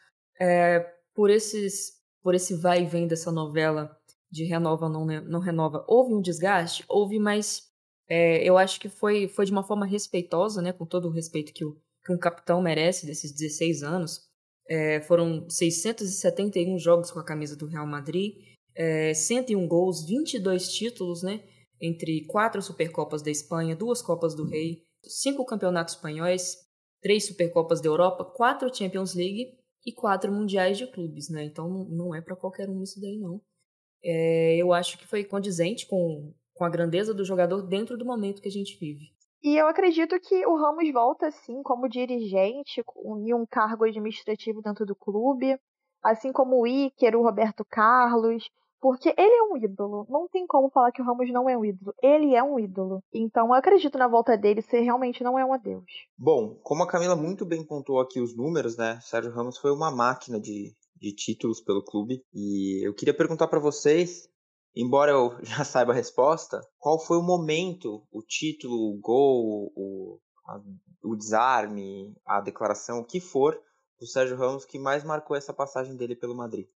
É, 0.40 0.80
por, 1.14 1.30
esses, 1.30 1.92
por 2.22 2.34
esse 2.34 2.54
vai 2.54 2.82
e 2.82 2.86
vem 2.86 3.08
dessa 3.08 3.32
novela 3.32 3.90
de 4.30 4.44
renova 4.44 4.88
não, 4.88 5.04
não 5.04 5.40
renova, 5.40 5.84
houve 5.88 6.14
um 6.14 6.20
desgaste? 6.20 6.84
Houve, 6.88 7.18
mas 7.18 7.62
é, 8.08 8.42
eu 8.44 8.56
acho 8.56 8.78
que 8.78 8.88
foi, 8.88 9.26
foi 9.26 9.44
de 9.44 9.52
uma 9.52 9.64
forma 9.64 9.86
respeitosa, 9.86 10.62
né, 10.62 10.72
com 10.72 10.86
todo 10.86 11.08
o 11.08 11.12
respeito 11.12 11.52
que 11.52 11.64
o, 11.64 11.76
que 12.06 12.12
um 12.12 12.18
capitão 12.18 12.62
merece 12.62 13.04
desses 13.04 13.32
16 13.32 13.82
anos. 13.82 14.20
É, 14.68 15.00
foram 15.02 15.48
671 15.50 16.78
jogos 16.78 17.10
com 17.10 17.18
a 17.18 17.24
camisa 17.24 17.56
do 17.56 17.66
Real 17.66 17.86
Madrid, 17.86 18.34
é, 18.74 19.12
101 19.12 19.66
gols, 19.66 20.06
22 20.06 20.68
títulos, 20.68 21.22
né? 21.22 21.42
Entre 21.80 22.24
quatro 22.26 22.62
Supercopas 22.62 23.22
da 23.22 23.30
Espanha, 23.30 23.76
duas 23.76 24.00
Copas 24.00 24.34
do 24.34 24.44
Rei, 24.44 24.82
cinco 25.04 25.44
campeonatos 25.44 25.94
espanhóis, 25.94 26.56
três 27.02 27.26
Supercopas 27.26 27.80
da 27.80 27.88
Europa, 27.88 28.24
quatro 28.24 28.74
Champions 28.74 29.14
League 29.14 29.56
e 29.84 29.92
quatro 29.92 30.32
Mundiais 30.32 30.78
de 30.78 30.86
Clubes, 30.86 31.28
né? 31.28 31.44
Então 31.44 31.68
não 31.88 32.14
é 32.14 32.20
para 32.20 32.36
qualquer 32.36 32.68
um 32.68 32.82
isso 32.82 33.00
daí, 33.00 33.18
não. 33.18 33.40
É, 34.02 34.56
eu 34.56 34.72
acho 34.72 34.98
que 34.98 35.06
foi 35.06 35.24
condizente 35.24 35.86
com, 35.86 36.34
com 36.54 36.64
a 36.64 36.70
grandeza 36.70 37.14
do 37.14 37.24
jogador 37.24 37.62
dentro 37.62 37.96
do 37.96 38.04
momento 38.04 38.42
que 38.42 38.48
a 38.48 38.52
gente 38.52 38.76
vive. 38.78 39.15
E 39.42 39.56
eu 39.56 39.68
acredito 39.68 40.18
que 40.20 40.46
o 40.46 40.56
Ramos 40.56 40.90
volta, 40.92 41.28
assim, 41.28 41.62
como 41.62 41.88
dirigente 41.88 42.82
em 43.26 43.34
um 43.34 43.46
cargo 43.46 43.84
administrativo 43.84 44.60
dentro 44.62 44.84
do 44.84 44.96
clube, 44.96 45.58
assim 46.02 46.32
como 46.32 46.60
o 46.60 46.66
Iker, 46.66 47.16
o 47.16 47.22
Roberto 47.22 47.64
Carlos, 47.64 48.48
Porque 48.80 49.08
ele 49.16 49.34
é 49.34 49.42
um 49.42 49.56
ídolo. 49.56 50.06
Não 50.08 50.28
tem 50.28 50.46
como 50.46 50.70
falar 50.70 50.92
que 50.92 51.00
o 51.00 51.04
Ramos 51.04 51.32
não 51.32 51.48
é 51.48 51.56
um 51.56 51.64
ídolo. 51.64 51.94
Ele 52.02 52.34
é 52.34 52.42
um 52.42 52.58
ídolo. 52.58 53.02
Então 53.12 53.48
eu 53.48 53.54
acredito 53.54 53.98
na 53.98 54.06
volta 54.06 54.36
dele 54.36 54.62
se 54.62 54.78
realmente 54.80 55.24
não 55.24 55.38
é 55.38 55.44
um 55.44 55.52
adeus. 55.52 55.84
Bom, 56.16 56.54
como 56.62 56.82
a 56.82 56.88
Camila 56.88 57.16
muito 57.16 57.44
bem 57.44 57.64
pontuou 57.64 58.00
aqui 58.00 58.20
os 58.20 58.36
números, 58.36 58.76
né? 58.76 58.98
Sérgio 59.02 59.32
Ramos 59.32 59.58
foi 59.58 59.72
uma 59.72 59.90
máquina 59.90 60.38
de, 60.38 60.74
de 61.00 61.12
títulos 61.14 61.60
pelo 61.60 61.82
clube. 61.82 62.22
E 62.34 62.86
eu 62.86 62.94
queria 62.94 63.16
perguntar 63.16 63.48
para 63.48 63.58
vocês, 63.58 64.28
embora 64.76 65.10
eu 65.10 65.36
já 65.42 65.64
saiba 65.64 65.92
a 65.92 65.94
resposta, 65.94 66.60
qual 66.78 66.98
foi 66.98 67.16
o 67.16 67.22
momento, 67.22 68.06
o 68.12 68.22
título, 68.22 68.74
o 68.74 69.00
gol, 69.00 69.72
o, 69.74 70.20
a, 70.46 70.60
o 71.02 71.16
desarme, 71.16 72.14
a 72.26 72.40
declaração, 72.40 72.98
o 72.98 73.04
que 73.04 73.20
for, 73.20 73.58
do 73.98 74.06
Sérgio 74.06 74.36
Ramos 74.36 74.64
que 74.64 74.78
mais 74.78 75.02
marcou 75.02 75.36
essa 75.36 75.54
passagem 75.54 75.96
dele 75.96 76.14
pelo 76.14 76.36
Madrid? 76.36 76.68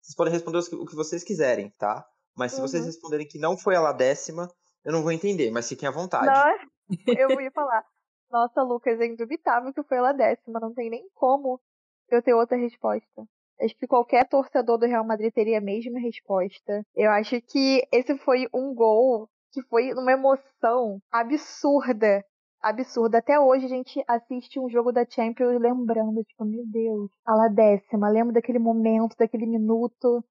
Vocês 0.00 0.16
podem 0.16 0.32
responder 0.32 0.58
o 0.58 0.86
que 0.86 0.96
vocês 0.96 1.22
quiserem, 1.22 1.70
tá? 1.78 2.04
Mas 2.36 2.52
se 2.52 2.60
uhum. 2.60 2.66
vocês 2.66 2.84
responderem 2.84 3.28
que 3.28 3.38
não 3.38 3.56
foi 3.56 3.74
ela 3.74 3.92
décima, 3.92 4.48
eu 4.84 4.92
não 4.92 5.02
vou 5.02 5.12
entender, 5.12 5.50
mas 5.50 5.68
fiquem 5.68 5.88
à 5.88 5.92
vontade. 5.92 6.26
Não, 6.26 7.06
eu 7.06 7.30
ia 7.40 7.50
falar. 7.52 7.84
Nossa, 8.30 8.62
Lucas, 8.62 8.98
é 8.98 9.06
indubitável 9.06 9.72
que 9.72 9.82
foi 9.82 9.98
ela 9.98 10.12
décima. 10.12 10.58
Não 10.58 10.72
tem 10.72 10.88
nem 10.88 11.08
como 11.14 11.60
eu 12.08 12.22
ter 12.22 12.34
outra 12.34 12.56
resposta. 12.56 13.28
Acho 13.62 13.76
que 13.76 13.86
qualquer 13.86 14.28
torcedor 14.28 14.78
do 14.78 14.86
Real 14.86 15.06
Madrid 15.06 15.32
teria 15.32 15.58
a 15.58 15.60
mesma 15.62 16.00
resposta. 16.00 16.84
Eu 16.96 17.10
acho 17.10 17.40
que 17.42 17.86
esse 17.92 18.16
foi 18.18 18.48
um 18.52 18.74
gol 18.74 19.28
que 19.52 19.62
foi 19.62 19.92
uma 19.92 20.12
emoção 20.12 20.98
absurda 21.10 22.24
absurdo. 22.62 23.16
Até 23.16 23.38
hoje 23.38 23.66
a 23.66 23.68
gente 23.68 24.02
assiste 24.06 24.58
um 24.60 24.70
jogo 24.70 24.92
da 24.92 25.04
Champions 25.04 25.60
lembrando, 25.60 26.22
tipo, 26.24 26.44
meu 26.44 26.64
Deus, 26.66 27.10
a 27.26 27.48
décima, 27.48 28.08
lembro 28.08 28.32
daquele 28.32 28.58
momento, 28.58 29.16
daquele 29.18 29.46
minuto. 29.46 30.24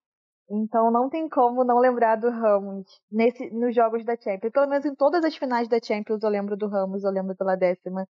Então 0.50 0.92
não 0.92 1.10
tem 1.10 1.30
como 1.30 1.64
não 1.64 1.78
lembrar 1.78 2.16
do 2.16 2.30
Ramos 2.30 2.86
nesse, 3.12 3.50
nos 3.52 3.76
jogos 3.76 4.04
da 4.06 4.16
Champions. 4.16 4.52
Pelo 4.52 4.68
menos 4.68 4.86
em 4.86 4.96
todas 4.96 5.24
as 5.24 5.36
finais 5.36 5.68
da 5.68 5.80
Champions 5.82 6.24
eu 6.24 6.30
lembro 6.30 6.58
do 6.58 6.68
Ramos, 6.68 7.04
eu 7.04 7.12
lembro 7.12 7.36
da 7.36 7.56
décima. 7.56 8.08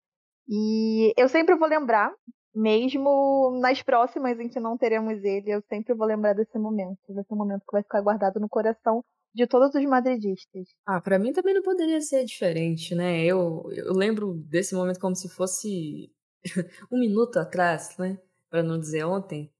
E 0.47 1.13
eu 1.17 1.27
sempre 1.29 1.55
vou 1.55 1.67
lembrar, 1.67 2.11
mesmo 2.55 3.59
nas 3.59 3.81
próximas 3.81 4.39
em 4.39 4.47
que 4.47 4.59
não 4.59 4.77
teremos 4.77 5.23
ele, 5.23 5.51
eu 5.51 5.61
sempre 5.67 5.93
vou 5.93 6.07
lembrar 6.07 6.33
desse 6.33 6.57
momento, 6.57 6.99
desse 7.09 7.33
momento 7.35 7.61
que 7.61 7.71
vai 7.73 7.83
ficar 7.83 8.01
guardado 8.01 8.39
no 8.39 8.47
coração 8.47 9.03
de 9.33 9.45
todos 9.45 9.75
os 9.75 9.85
madridistas. 9.85 10.69
Ah, 10.87 11.01
para 11.01 11.19
mim 11.19 11.33
também 11.33 11.53
não 11.53 11.61
poderia 11.61 11.99
ser 11.99 12.23
diferente, 12.23 12.95
né? 12.95 13.25
Eu, 13.25 13.69
eu 13.73 13.93
lembro 13.93 14.33
desse 14.47 14.73
momento 14.73 14.99
como 14.99 15.15
se 15.15 15.27
fosse 15.27 16.09
um 16.89 16.97
minuto 16.97 17.37
atrás, 17.37 17.97
né? 17.99 18.17
Para 18.49 18.63
não 18.63 18.79
dizer 18.79 19.03
ontem. 19.03 19.51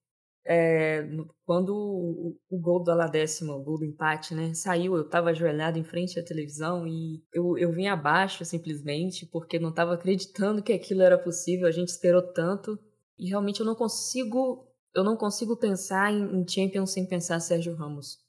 É, 0.47 1.03
quando 1.43 1.75
o, 1.75 2.37
o, 2.51 2.59
gol 2.59 2.83
do 2.83 2.91
Aladécima, 2.91 3.55
o 3.55 3.63
gol 3.63 3.79
do 3.79 3.85
empate, 3.85 4.35
né, 4.35 4.53
saiu, 4.53 4.95
eu 4.95 5.01
estava 5.01 5.31
ajoelhado 5.31 5.79
em 5.79 5.83
frente 5.83 6.19
à 6.19 6.23
televisão 6.23 6.85
e 6.87 7.23
eu, 7.33 7.57
eu 7.57 7.71
vim 7.71 7.87
abaixo 7.87 8.45
simplesmente 8.45 9.25
porque 9.25 9.57
não 9.57 9.69
estava 9.69 9.95
acreditando 9.95 10.61
que 10.61 10.71
aquilo 10.71 11.01
era 11.01 11.17
possível. 11.17 11.67
A 11.67 11.71
gente 11.71 11.87
esperou 11.87 12.21
tanto 12.21 12.79
e 13.17 13.29
realmente 13.29 13.59
eu 13.59 13.65
não 13.65 13.75
consigo, 13.75 14.67
eu 14.93 15.03
não 15.03 15.15
consigo 15.15 15.57
pensar 15.57 16.11
em, 16.11 16.41
em 16.41 16.47
Champions 16.47 16.91
sem 16.91 17.05
pensar 17.05 17.39
Sérgio 17.39 17.75
Ramos 17.75 18.25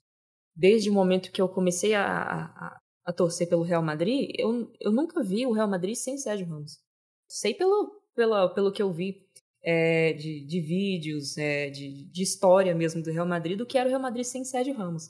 desde 0.57 0.89
o 0.89 0.93
momento 0.93 1.31
que 1.31 1.39
eu 1.39 1.47
comecei 1.47 1.93
a, 1.93 2.03
a, 2.03 2.79
a 3.05 3.13
torcer 3.13 3.47
pelo 3.47 3.61
Real 3.61 3.83
Madrid, 3.83 4.31
eu, 4.37 4.71
eu 4.81 4.91
nunca 4.91 5.23
vi 5.23 5.45
o 5.45 5.51
Real 5.51 5.69
Madrid 5.69 5.95
sem 5.95 6.17
Sérgio 6.17 6.47
Ramos. 6.47 6.79
Sei 7.27 7.53
pelo, 7.53 8.01
pelo, 8.15 8.49
pelo 8.49 8.71
que 8.71 8.81
eu 8.81 8.91
vi 8.91 9.23
é, 9.63 10.13
de, 10.13 10.43
de 10.45 10.59
vídeos, 10.59 11.37
é, 11.37 11.69
de, 11.69 12.05
de 12.05 12.23
história 12.23 12.73
mesmo 12.73 13.03
do 13.03 13.11
Real 13.11 13.27
Madrid, 13.27 13.55
do 13.55 13.67
que 13.67 13.77
era 13.77 13.87
o 13.87 13.89
Real 13.89 14.01
Madrid 14.01 14.25
sem 14.25 14.43
Sérgio 14.43 14.75
Ramos. 14.75 15.09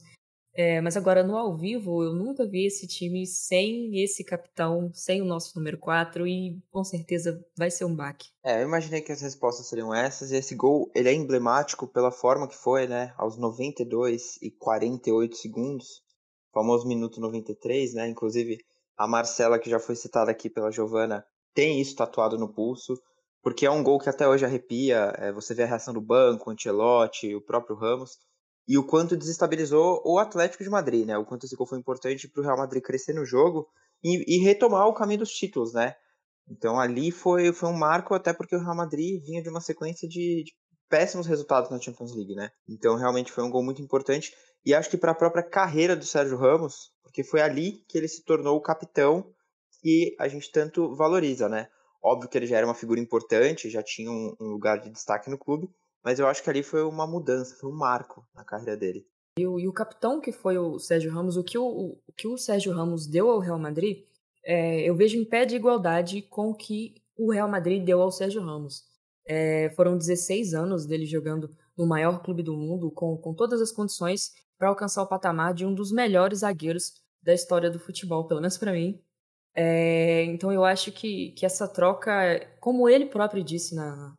É, 0.58 0.82
mas 0.82 0.98
agora 0.98 1.24
no 1.24 1.38
ao 1.38 1.56
vivo, 1.56 2.04
eu 2.04 2.16
nunca 2.16 2.44
vi 2.44 2.66
esse 2.66 2.88
time 2.88 3.28
sem 3.28 4.02
esse 4.02 4.24
capitão, 4.24 4.90
sem 4.92 5.22
o 5.22 5.26
nosso 5.26 5.56
número 5.56 5.78
4 5.78 6.26
e 6.26 6.60
com 6.72 6.84
certeza 6.84 7.46
vai 7.56 7.70
ser 7.70 7.86
um 7.86 7.96
baque. 7.96 8.30
É, 8.44 8.64
eu 8.64 8.68
imaginei 8.68 9.02
que 9.02 9.12
as 9.12 9.22
respostas 9.22 9.68
seriam 9.68 9.94
essas 9.94 10.32
e 10.32 10.36
esse 10.36 10.56
gol, 10.56 10.90
ele 10.96 11.10
é 11.10 11.14
emblemático 11.14 11.88
pela 11.88 12.12
forma 12.12 12.48
que 12.48 12.56
foi, 12.56 12.88
né, 12.88 13.14
aos 13.18 13.38
92 13.38 14.40
e 14.42 14.50
48 14.50 15.38
segundos, 15.38 16.02
famoso 16.52 16.88
minuto 16.88 17.22
93, 17.22 17.94
né, 17.94 18.08
inclusive 18.08 18.58
a 18.98 19.08
Marcela 19.08 19.60
que 19.60 19.70
já 19.70 19.80
foi 19.80 19.96
citada 19.96 20.32
aqui 20.32 20.50
pela 20.50 20.72
Giovana 20.72 21.24
tem 21.54 21.80
isso 21.80 21.96
tatuado 21.96 22.36
no 22.36 22.52
pulso, 22.52 23.00
porque 23.44 23.64
é 23.64 23.70
um 23.70 23.84
gol 23.84 24.00
que 24.00 24.10
até 24.10 24.28
hoje 24.28 24.44
arrepia, 24.44 25.14
é, 25.20 25.32
você 25.32 25.54
vê 25.54 25.62
a 25.62 25.68
reação 25.68 25.94
do 25.94 26.02
banco, 26.02 26.50
o 26.50 26.54
Ancelotti, 26.54 27.36
o 27.36 27.42
próprio 27.42 27.76
Ramos, 27.76 28.18
e 28.68 28.78
o 28.78 28.86
quanto 28.86 29.16
desestabilizou 29.16 30.02
o 30.06 30.20
Atlético 30.20 30.64
de 30.64 30.70
Madrid, 30.70 31.06
né? 31.06 31.18
O 31.18 31.26
quanto 31.26 31.46
esse 31.46 31.56
gol 31.56 31.66
foi 31.66 31.80
importante 31.80 32.28
para 32.28 32.42
o 32.42 32.44
Real 32.44 32.58
Madrid 32.58 32.84
crescer 32.84 33.14
no 33.14 33.26
jogo 33.26 33.68
e, 34.04 34.36
e, 34.36 34.44
retomar 34.44 34.88
o 34.88 34.94
caminho 34.94 35.20
dos 35.20 35.32
títulos, 35.32 35.74
né? 35.74 35.96
Então 36.50 36.80
ali 36.80 37.10
foi, 37.12 37.54
foi 37.54 37.70
um 37.70 37.78
marco 37.78 38.14
até 38.14 38.34
porque 38.34 38.56
o 38.56 38.60
Real 38.60 38.76
Madrid 38.76 39.24
vinha 39.24 39.42
de 39.42 39.50
uma 39.50 39.62
sequência 39.62 40.08
de, 40.08 40.44
de 40.44 40.54
péssimos 40.90 41.28
resultados 41.28 41.70
na 41.70 41.80
Champions 41.80 42.14
League, 42.14 42.36
né? 42.36 42.52
Então 42.68 42.96
realmente 42.96 43.32
foi 43.32 43.44
um 43.44 43.50
gol 43.50 43.64
muito 43.64 43.82
importante 43.82 44.34
e 44.66 44.74
acho 44.74 44.90
que 44.90 44.98
para 44.98 45.12
a 45.12 45.16
própria 45.16 45.44
carreira 45.44 45.96
do 45.96 46.06
Sérgio 46.06 46.38
Ramos, 46.38 46.92
porque 47.02 47.24
foi 47.24 47.42
ali 47.42 47.84
que 47.88 47.98
ele 47.98 48.08
se 48.08 48.24
tornou 48.24 48.58
o 48.58 48.62
capitão 48.62 49.34
que 49.82 50.16
a 50.20 50.28
gente 50.28 50.52
tanto 50.52 50.94
valoriza, 50.96 51.48
né? 51.48 51.70
Óbvio 52.04 52.30
que 52.30 52.38
ele 52.38 52.48
já 52.48 52.58
era 52.58 52.68
uma 52.68 52.76
figura 52.76 53.00
importante, 53.00 53.70
já 53.70 53.82
tinha 53.82 54.12
um, 54.12 54.36
um 54.40 54.48
lugar 54.48 54.80
de 54.80 54.90
destaque 54.90 55.30
no 55.30 55.38
clube, 55.38 55.70
mas 56.08 56.20
eu 56.20 56.28
acho 56.28 56.42
que 56.42 56.50
ali 56.50 56.64
foi 56.64 56.84
uma 56.84 57.06
mudança, 57.06 57.54
foi 57.60 57.70
um 57.70 57.76
marco 57.76 58.26
na 58.34 58.42
carreira 58.42 58.78
dele. 58.78 59.06
E 59.38 59.46
o, 59.46 59.60
e 59.60 59.68
o 59.68 59.74
capitão 59.74 60.22
que 60.22 60.32
foi 60.32 60.58
o 60.58 60.80
Sérgio 60.80 61.12
Ramos, 61.12 61.36
o 61.36 61.44
que 61.44 61.58
o, 61.58 61.68
o, 61.68 62.14
que 62.16 62.30
o 62.30 62.38
Sérgio 62.38 62.72
Ramos 62.72 63.06
deu 63.06 63.30
ao 63.30 63.40
Real 63.40 63.60
Madrid, 63.60 64.06
é, 64.42 64.90
eu 64.90 64.96
vejo 64.96 65.18
em 65.18 65.26
pé 65.26 65.44
de 65.44 65.58
igualdade 65.58 66.22
com 66.22 66.52
o 66.52 66.56
que 66.56 66.96
o 67.18 67.30
Real 67.30 67.50
Madrid 67.50 67.84
deu 67.84 68.02
ao 68.02 68.10
Sérgio 68.10 68.42
Ramos. 68.42 68.86
É, 69.28 69.70
foram 69.76 69.98
16 69.98 70.54
anos 70.54 70.86
dele 70.86 71.06
jogando 71.06 71.54
no 71.78 71.86
maior 71.86 72.24
clube 72.24 72.42
do 72.42 72.56
mundo, 72.56 72.90
com, 72.90 73.18
com 73.18 73.34
todas 73.34 73.62
as 73.62 73.74
condições 73.74 74.32
para 74.58 74.70
alcançar 74.70 75.04
o 75.04 75.08
patamar 75.08 75.54
de 75.54 75.66
um 75.66 75.74
dos 75.74 75.92
melhores 75.92 76.40
zagueiros 76.40 76.94
da 77.22 77.34
história 77.34 77.70
do 77.70 77.82
futebol, 77.82 78.26
pelo 78.30 78.40
menos 78.40 78.58
para 78.58 78.72
mim. 78.72 78.98
É, 79.54 80.24
então 80.24 80.54
eu 80.54 80.64
acho 80.64 80.90
que, 80.90 81.32
que 81.32 81.46
essa 81.46 81.68
troca, 81.68 82.48
como 82.62 82.88
ele 82.88 83.08
próprio 83.08 83.44
disse 83.44 83.76
na, 83.76 84.17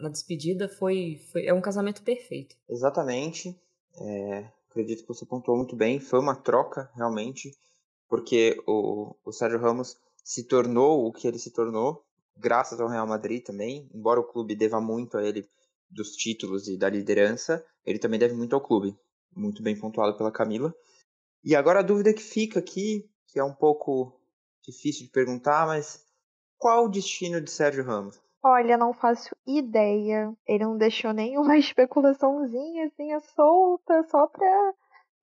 na 0.00 0.08
despedida 0.08 0.68
foi, 0.68 1.20
foi 1.30 1.46
é 1.46 1.54
um 1.54 1.60
casamento 1.60 2.02
perfeito. 2.02 2.56
Exatamente. 2.68 3.58
É, 4.00 4.46
acredito 4.70 5.02
que 5.02 5.08
você 5.08 5.26
pontuou 5.26 5.56
muito 5.56 5.76
bem. 5.76 6.00
Foi 6.00 6.18
uma 6.18 6.34
troca, 6.34 6.90
realmente, 6.94 7.56
porque 8.08 8.60
o, 8.66 9.14
o 9.24 9.32
Sérgio 9.32 9.58
Ramos 9.58 9.96
se 10.24 10.44
tornou 10.44 11.06
o 11.06 11.12
que 11.12 11.26
ele 11.26 11.38
se 11.38 11.50
tornou, 11.50 12.04
graças 12.36 12.80
ao 12.80 12.88
Real 12.88 13.06
Madrid 13.06 13.42
também. 13.42 13.88
Embora 13.94 14.20
o 14.20 14.24
clube 14.24 14.54
deva 14.54 14.80
muito 14.80 15.18
a 15.18 15.24
ele 15.24 15.48
dos 15.90 16.12
títulos 16.12 16.68
e 16.68 16.76
da 16.76 16.88
liderança, 16.88 17.64
ele 17.84 17.98
também 17.98 18.18
deve 18.18 18.34
muito 18.34 18.54
ao 18.54 18.60
clube. 18.60 18.96
Muito 19.34 19.62
bem 19.62 19.78
pontuado 19.78 20.16
pela 20.16 20.32
Camila. 20.32 20.74
E 21.42 21.54
agora 21.54 21.80
a 21.80 21.82
dúvida 21.82 22.12
que 22.12 22.22
fica 22.22 22.58
aqui, 22.58 23.08
que 23.26 23.38
é 23.38 23.44
um 23.44 23.54
pouco 23.54 24.20
difícil 24.62 25.06
de 25.06 25.12
perguntar, 25.12 25.66
mas 25.66 26.04
qual 26.58 26.84
o 26.84 26.88
destino 26.88 27.40
de 27.40 27.50
Sérgio 27.50 27.84
Ramos? 27.84 28.20
Olha, 28.42 28.76
não 28.76 28.92
faço 28.92 29.34
ideia. 29.46 30.32
Ele 30.46 30.64
não 30.64 30.76
deixou 30.76 31.12
nenhuma 31.12 31.56
especulaçãozinha 31.58 32.86
assim 32.86 33.18
solta, 33.34 34.02
só 34.04 34.26
pra, 34.26 34.72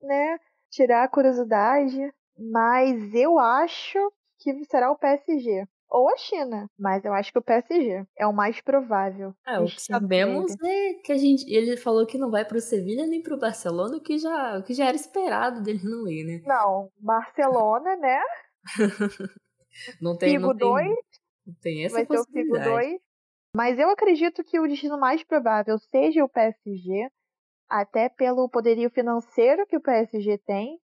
né, 0.01 0.39
tirar 0.69 1.03
a 1.03 1.09
curiosidade. 1.09 2.13
Mas 2.37 3.13
eu 3.15 3.39
acho 3.39 3.97
que 4.39 4.63
será 4.65 4.91
o 4.91 4.97
PSG. 4.97 5.65
Ou 5.89 6.09
a 6.09 6.17
China, 6.17 6.69
mas 6.77 7.05
eu 7.05 7.13
acho 7.13 7.31
que 7.31 7.39
o 7.39 7.41
PSG 7.41 8.05
é 8.17 8.27
o 8.27 8.33
mais 8.33 8.59
provável. 8.59 9.33
É, 9.47 9.57
o 9.57 9.65
que 9.65 9.81
sabemos 9.81 10.51
é 10.61 10.93
que 10.95 11.13
a 11.13 11.17
gente, 11.17 11.49
ele 11.49 11.77
falou 11.77 12.05
que 12.05 12.17
não 12.17 12.29
vai 12.29 12.43
pro 12.43 12.59
Sevilha 12.59 13.07
nem 13.07 13.21
pro 13.21 13.39
Barcelona, 13.39 13.95
o 13.95 14.01
que 14.01 14.17
já, 14.17 14.57
o 14.59 14.63
que 14.63 14.73
já 14.73 14.85
era 14.85 14.97
esperado 14.97 15.63
dele 15.63 15.79
não 15.83 16.05
ir, 16.09 16.25
né? 16.25 16.41
Não, 16.45 16.91
Barcelona, 16.99 17.95
né? 17.95 18.19
não 20.01 20.17
tem, 20.17 20.31
Figo 20.33 20.47
não 20.47 20.57
tem, 20.57 20.67
2, 20.67 20.95
tem 21.61 21.85
essa 21.85 21.95
vai 21.95 22.05
possibilidade. 22.05 22.65
Ser 22.65 22.69
o 22.69 22.73
Figo 22.73 22.81
2, 22.81 23.01
mas 23.57 23.79
eu 23.79 23.89
acredito 23.89 24.43
que 24.43 24.59
o 24.59 24.67
destino 24.67 24.99
mais 24.99 25.23
provável 25.23 25.79
seja 25.79 26.23
o 26.23 26.29
PSG, 26.29 27.09
até 27.67 28.07
pelo 28.07 28.47
poderio 28.47 28.87
financeiro 28.91 29.65
que 29.65 29.75
o 29.75 29.81
PSG 29.81 30.37
tem 30.45 30.79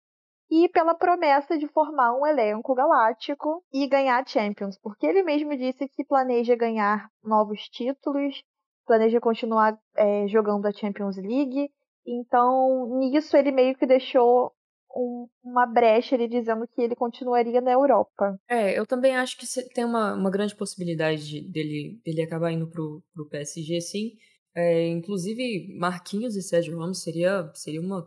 e 0.48 0.68
pela 0.68 0.94
promessa 0.94 1.58
de 1.58 1.66
formar 1.66 2.14
um 2.14 2.24
elenco 2.24 2.72
galáctico 2.72 3.60
e 3.72 3.88
ganhar 3.88 4.24
Champions, 4.24 4.78
porque 4.78 5.04
ele 5.04 5.24
mesmo 5.24 5.56
disse 5.56 5.88
que 5.88 6.04
planeja 6.04 6.54
ganhar 6.54 7.10
novos 7.24 7.68
títulos, 7.70 8.40
planeja 8.86 9.20
continuar 9.20 9.76
é, 9.96 10.28
jogando 10.28 10.66
a 10.66 10.72
Champions 10.72 11.16
League. 11.16 11.72
Então, 12.06 12.86
nisso 13.00 13.36
ele 13.36 13.50
meio 13.50 13.74
que 13.74 13.84
deixou 13.84 14.52
um, 14.94 15.28
uma 15.42 15.66
brecha 15.66 16.14
ele 16.14 16.28
dizendo 16.28 16.66
que 16.68 16.80
ele 16.80 16.94
continuaria 16.94 17.60
na 17.60 17.72
Europa. 17.72 18.38
É, 18.48 18.78
eu 18.78 18.86
também 18.86 19.16
acho 19.16 19.36
que 19.36 19.46
tem 19.74 19.84
uma, 19.84 20.14
uma 20.14 20.30
grande 20.30 20.54
possibilidade 20.54 21.26
de, 21.28 21.40
dele, 21.40 22.00
dele 22.04 22.22
acabar 22.22 22.52
indo 22.52 22.68
pro, 22.68 23.02
pro 23.14 23.28
PSG, 23.28 23.80
sim. 23.80 24.12
É, 24.54 24.88
inclusive, 24.88 25.76
Marquinhos 25.78 26.34
e 26.34 26.42
Sérgio 26.42 26.78
Ramos 26.78 27.02
seria, 27.02 27.50
seria 27.54 27.80
uma 27.80 28.06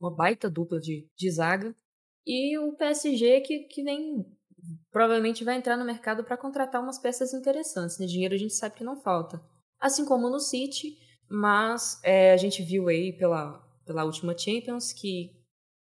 uma 0.00 0.14
baita 0.14 0.48
dupla 0.48 0.80
de, 0.80 1.08
de 1.16 1.30
zaga. 1.30 1.74
E 2.26 2.56
o 2.58 2.72
PSG 2.76 3.40
que, 3.40 3.58
que 3.60 3.82
vem 3.82 4.24
provavelmente 4.90 5.44
vai 5.44 5.56
entrar 5.56 5.76
no 5.76 5.84
mercado 5.84 6.24
para 6.24 6.36
contratar 6.36 6.82
umas 6.82 6.98
peças 6.98 7.32
interessantes. 7.32 7.98
Né? 7.98 8.06
Dinheiro 8.06 8.34
a 8.34 8.38
gente 8.38 8.54
sabe 8.54 8.76
que 8.76 8.84
não 8.84 9.00
falta. 9.00 9.42
Assim 9.80 10.04
como 10.04 10.28
no 10.28 10.40
City, 10.40 10.96
mas 11.28 12.00
é, 12.02 12.32
a 12.32 12.36
gente 12.36 12.62
viu 12.62 12.88
aí 12.88 13.12
pela, 13.12 13.60
pela 13.84 14.04
última 14.04 14.36
Champions 14.36 14.92
que 14.92 15.37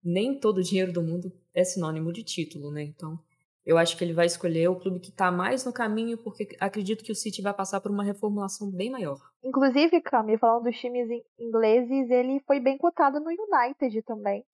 nem 0.08 0.40
todo 0.40 0.60
o 0.60 0.64
dinheiro 0.64 0.94
do 0.94 1.04
mundo 1.04 1.32
é 1.54 1.64
sinônimo 1.64 2.14
de 2.14 2.24
título, 2.24 2.72
né? 2.72 2.84
Então, 2.84 3.20
eu 3.66 3.78
acho 3.78 3.98
que 3.98 4.04
ele 4.04 4.14
vai 4.14 4.26
escolher 4.26 4.70
o 4.70 4.80
clube 4.80 5.02
que 5.02 5.10
está 5.10 5.30
mais 5.30 5.66
no 5.66 5.74
caminho, 5.74 6.18
porque 6.18 6.56
acredito 6.60 7.04
que 7.04 7.12
o 7.12 7.16
City 7.16 7.42
vai 7.42 7.54
passar 7.54 7.82
por 7.82 7.92
uma 7.92 8.04
reformulação 8.04 8.72
bem 8.72 8.90
maior. 8.90 9.20
Inclusive, 9.44 10.00
Cami, 10.02 10.38
falando 10.38 10.64
dos 10.64 10.78
times 10.78 11.10
ingleses, 11.38 12.10
ele 12.10 12.40
foi 12.48 12.62
bem 12.62 12.78
cotado 12.78 13.20
no 13.20 13.30
United 13.30 14.02
também. 14.04 14.46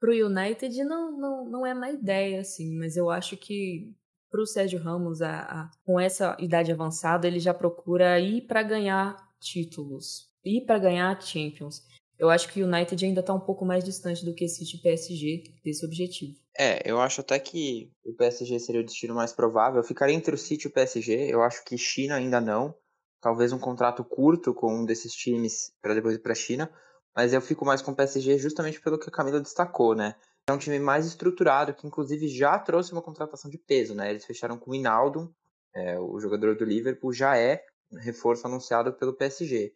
Pro 0.00 0.10
United 0.10 0.82
não, 0.82 1.16
não, 1.16 1.44
não 1.48 1.66
é 1.66 1.72
má 1.72 1.90
ideia, 1.90 2.40
assim, 2.40 2.76
mas 2.76 2.96
eu 2.96 3.08
acho 3.08 3.36
que 3.36 3.94
pro 4.28 4.44
Sérgio 4.44 4.80
Ramos, 4.80 5.22
a, 5.22 5.40
a, 5.42 5.70
com 5.84 6.00
essa 6.00 6.36
idade 6.40 6.72
avançada, 6.72 7.28
ele 7.28 7.38
já 7.38 7.54
procura 7.54 8.18
ir 8.18 8.42
para 8.42 8.64
ganhar 8.64 9.16
títulos, 9.38 10.28
ir 10.44 10.66
para 10.66 10.78
ganhar 10.80 11.22
Champions. 11.22 11.86
Eu 12.18 12.30
acho 12.30 12.48
que 12.52 12.62
o 12.62 12.66
United 12.66 13.04
ainda 13.04 13.20
está 13.20 13.34
um 13.34 13.40
pouco 13.40 13.64
mais 13.64 13.84
distante 13.84 14.24
do 14.24 14.34
que 14.34 14.48
City 14.48 14.78
PSG 14.78 15.44
desse 15.64 15.84
objetivo. 15.84 16.34
É, 16.58 16.90
eu 16.90 17.00
acho 17.00 17.20
até 17.20 17.38
que 17.38 17.92
o 18.04 18.14
PSG 18.14 18.58
seria 18.58 18.80
o 18.80 18.84
destino 18.84 19.14
mais 19.14 19.32
provável. 19.32 19.80
Eu 19.80 19.84
ficaria 19.84 20.14
entre 20.14 20.34
o 20.34 20.38
City 20.38 20.66
e 20.66 20.68
o 20.68 20.72
PSG. 20.72 21.32
Eu 21.32 21.42
acho 21.42 21.62
que 21.64 21.76
China 21.76 22.16
ainda 22.16 22.40
não. 22.40 22.74
Talvez 23.20 23.52
um 23.52 23.58
contrato 23.58 24.02
curto 24.02 24.54
com 24.54 24.74
um 24.74 24.84
desses 24.84 25.12
times 25.12 25.72
para 25.82 25.94
depois 25.94 26.14
ir 26.14 26.20
para 26.20 26.32
a 26.32 26.36
China. 26.36 26.70
Mas 27.14 27.32
eu 27.32 27.40
fico 27.40 27.64
mais 27.64 27.82
com 27.82 27.92
o 27.92 27.96
PSG 27.96 28.38
justamente 28.38 28.80
pelo 28.80 28.98
que 28.98 29.08
a 29.08 29.12
Camila 29.12 29.40
destacou, 29.40 29.94
né? 29.94 30.14
É 30.48 30.52
um 30.52 30.58
time 30.58 30.78
mais 30.78 31.06
estruturado, 31.06 31.74
que 31.74 31.86
inclusive 31.86 32.28
já 32.28 32.58
trouxe 32.58 32.92
uma 32.92 33.02
contratação 33.02 33.50
de 33.50 33.58
peso, 33.58 33.94
né? 33.94 34.10
Eles 34.10 34.24
fecharam 34.24 34.58
com 34.58 34.70
o 34.70 34.74
Inaldo, 34.74 35.34
é, 35.74 35.98
o 35.98 36.20
jogador 36.20 36.56
do 36.56 36.64
Liverpool, 36.64 37.12
já 37.12 37.36
é 37.36 37.62
reforço 37.98 38.46
anunciado 38.46 38.92
pelo 38.92 39.14
PSG. 39.14 39.72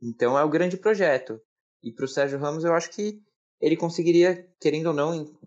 Então 0.00 0.38
é 0.38 0.44
o 0.44 0.48
grande 0.48 0.76
projeto. 0.76 1.40
E 1.84 1.92
para 1.92 2.06
o 2.06 2.08
Sérgio 2.08 2.38
Ramos, 2.38 2.64
eu 2.64 2.72
acho 2.72 2.90
que 2.90 3.20
ele 3.60 3.76
conseguiria, 3.76 4.48
querendo 4.58 4.86
ou 4.86 4.94
não, 4.94 5.38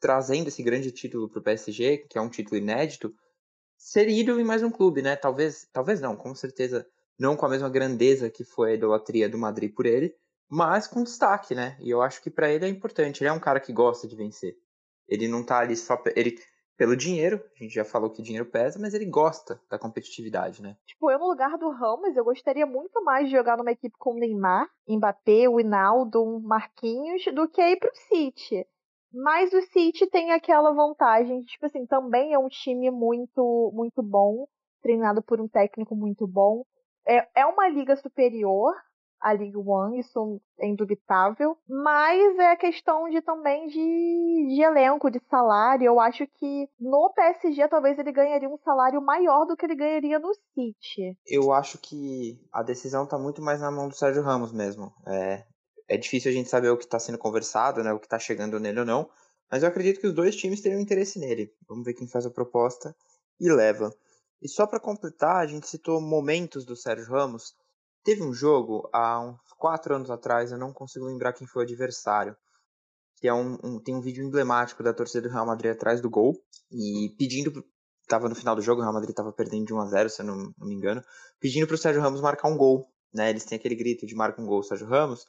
trazendo 0.00 0.48
esse 0.48 0.60
grande 0.60 0.90
título 0.90 1.28
para 1.28 1.38
o 1.38 1.42
PSG, 1.42 1.98
que 2.10 2.18
é 2.18 2.20
um 2.20 2.28
título 2.28 2.56
inédito, 2.56 3.14
ser 3.78 4.08
ídolo 4.08 4.40
em 4.40 4.44
mais 4.44 4.64
um 4.64 4.70
clube, 4.70 5.00
né? 5.00 5.14
Talvez, 5.14 5.68
talvez 5.72 6.00
não, 6.00 6.16
com 6.16 6.34
certeza 6.34 6.84
não 7.16 7.36
com 7.36 7.46
a 7.46 7.48
mesma 7.48 7.70
grandeza 7.70 8.28
que 8.28 8.42
foi 8.42 8.72
a 8.72 8.74
idolatria 8.74 9.28
do 9.28 9.38
Madrid 9.38 9.72
por 9.72 9.86
ele, 9.86 10.12
mas 10.48 10.88
com 10.88 11.04
destaque, 11.04 11.54
né? 11.54 11.76
E 11.80 11.90
eu 11.90 12.02
acho 12.02 12.20
que 12.20 12.28
para 12.28 12.50
ele 12.50 12.64
é 12.64 12.68
importante. 12.68 13.22
Ele 13.22 13.28
é 13.28 13.32
um 13.32 13.38
cara 13.38 13.60
que 13.60 13.72
gosta 13.72 14.08
de 14.08 14.16
vencer. 14.16 14.56
Ele 15.08 15.28
não 15.28 15.44
tá 15.44 15.60
ali 15.60 15.76
só. 15.76 16.02
Ele, 16.16 16.36
pelo 16.76 16.96
dinheiro, 16.96 17.42
a 17.54 17.62
gente 17.62 17.74
já 17.74 17.84
falou 17.84 18.10
que 18.10 18.20
o 18.20 18.24
dinheiro 18.24 18.46
pesa, 18.50 18.78
mas 18.80 18.94
ele 18.94 19.06
gosta 19.06 19.60
da 19.70 19.78
competitividade, 19.78 20.62
né? 20.62 20.76
Tipo, 20.86 21.10
eu 21.10 21.18
no 21.18 21.28
lugar 21.28 21.56
do 21.56 21.70
Ramos, 21.70 22.16
eu 22.16 22.24
gostaria 22.24 22.66
muito 22.66 23.02
mais 23.04 23.26
de 23.26 23.32
jogar 23.36 23.56
numa 23.56 23.70
equipe 23.70 23.96
com 23.98 24.14
Neymar, 24.14 24.68
Mbappé, 24.88 25.48
o 25.48 25.60
Hinaldo, 25.60 26.40
Marquinhos, 26.40 27.24
do 27.32 27.48
que 27.48 27.62
ir 27.62 27.76
pro 27.76 27.90
City. 28.08 28.66
Mas 29.12 29.52
o 29.52 29.62
City 29.62 30.08
tem 30.08 30.32
aquela 30.32 30.72
vantagem, 30.72 31.42
tipo 31.44 31.66
assim, 31.66 31.86
também 31.86 32.34
é 32.34 32.38
um 32.38 32.48
time 32.48 32.90
muito, 32.90 33.70
muito 33.72 34.02
bom, 34.02 34.46
treinado 34.82 35.22
por 35.22 35.40
um 35.40 35.46
técnico 35.46 35.94
muito 35.94 36.26
bom. 36.26 36.64
É, 37.06 37.42
é 37.42 37.46
uma 37.46 37.68
liga 37.68 37.94
superior, 37.96 38.74
a 39.24 39.32
League 39.32 39.56
One, 39.56 39.98
isso 39.98 40.38
é 40.60 40.68
indubitável, 40.68 41.56
mas 41.66 42.38
é 42.38 42.54
questão 42.56 43.08
de 43.08 43.22
também 43.22 43.66
de, 43.68 44.54
de 44.54 44.62
elenco, 44.62 45.10
de 45.10 45.18
salário. 45.30 45.86
Eu 45.86 45.98
acho 45.98 46.26
que 46.26 46.68
no 46.78 47.10
PSG 47.14 47.66
talvez 47.68 47.98
ele 47.98 48.12
ganharia 48.12 48.50
um 48.50 48.58
salário 48.58 49.00
maior 49.00 49.46
do 49.46 49.56
que 49.56 49.64
ele 49.64 49.74
ganharia 49.74 50.18
no 50.18 50.30
City. 50.52 51.16
Eu 51.26 51.52
acho 51.52 51.78
que 51.78 52.38
a 52.52 52.62
decisão 52.62 53.04
está 53.04 53.18
muito 53.18 53.40
mais 53.40 53.62
na 53.62 53.70
mão 53.70 53.88
do 53.88 53.96
Sérgio 53.96 54.22
Ramos 54.22 54.52
mesmo. 54.52 54.92
É, 55.06 55.42
é 55.88 55.96
difícil 55.96 56.30
a 56.30 56.34
gente 56.34 56.50
saber 56.50 56.68
o 56.68 56.76
que 56.76 56.84
está 56.84 56.98
sendo 56.98 57.16
conversado, 57.16 57.82
né, 57.82 57.94
o 57.94 57.98
que 57.98 58.06
está 58.06 58.18
chegando 58.18 58.60
nele 58.60 58.80
ou 58.80 58.86
não, 58.86 59.08
mas 59.50 59.62
eu 59.62 59.70
acredito 59.70 60.00
que 60.00 60.06
os 60.06 60.14
dois 60.14 60.36
times 60.36 60.60
teriam 60.60 60.80
interesse 60.80 61.18
nele. 61.18 61.50
Vamos 61.66 61.86
ver 61.86 61.94
quem 61.94 62.06
faz 62.06 62.26
a 62.26 62.30
proposta 62.30 62.94
e 63.40 63.50
leva. 63.50 63.90
E 64.42 64.48
só 64.50 64.66
para 64.66 64.78
completar, 64.78 65.36
a 65.36 65.46
gente 65.46 65.66
citou 65.66 65.98
momentos 65.98 66.66
do 66.66 66.76
Sérgio 66.76 67.10
Ramos. 67.10 67.54
Teve 68.04 68.22
um 68.22 68.32
jogo 68.32 68.88
há 68.92 69.20
uns 69.20 69.40
quatro 69.58 69.94
anos 69.94 70.10
atrás, 70.10 70.52
eu 70.52 70.58
não 70.58 70.72
consigo 70.72 71.06
lembrar 71.06 71.32
quem 71.32 71.46
foi 71.46 71.62
o 71.62 71.66
adversário, 71.66 72.36
que 73.16 73.26
é 73.26 73.32
um, 73.32 73.56
um, 73.64 73.80
tem 73.80 73.94
um 73.94 74.00
vídeo 74.00 74.22
emblemático 74.22 74.82
da 74.82 74.92
torcida 74.92 75.26
do 75.26 75.32
Real 75.32 75.46
Madrid 75.46 75.72
atrás 75.72 76.00
do 76.00 76.10
gol 76.10 76.34
e 76.70 77.14
pedindo 77.18 77.64
estava 78.02 78.28
no 78.28 78.34
final 78.34 78.54
do 78.54 78.60
jogo, 78.60 78.80
o 78.80 78.82
Real 78.82 78.92
Madrid 78.92 79.10
estava 79.10 79.32
perdendo 79.32 79.64
de 79.64 79.72
1 79.74 79.80
a 79.80 79.86
0, 79.86 80.10
se 80.10 80.20
eu 80.20 80.26
não, 80.26 80.52
não 80.58 80.68
me 80.68 80.74
engano, 80.74 81.02
pedindo 81.40 81.66
para 81.66 81.74
o 81.74 81.78
Sérgio 81.78 82.02
Ramos 82.02 82.20
marcar 82.20 82.48
um 82.48 82.56
gol, 82.56 82.86
né? 83.12 83.30
Eles 83.30 83.44
têm 83.44 83.56
aquele 83.56 83.74
grito 83.74 84.06
de 84.06 84.14
marca 84.14 84.42
um 84.42 84.46
gol, 84.46 84.62
Sérgio 84.62 84.86
Ramos, 84.86 85.24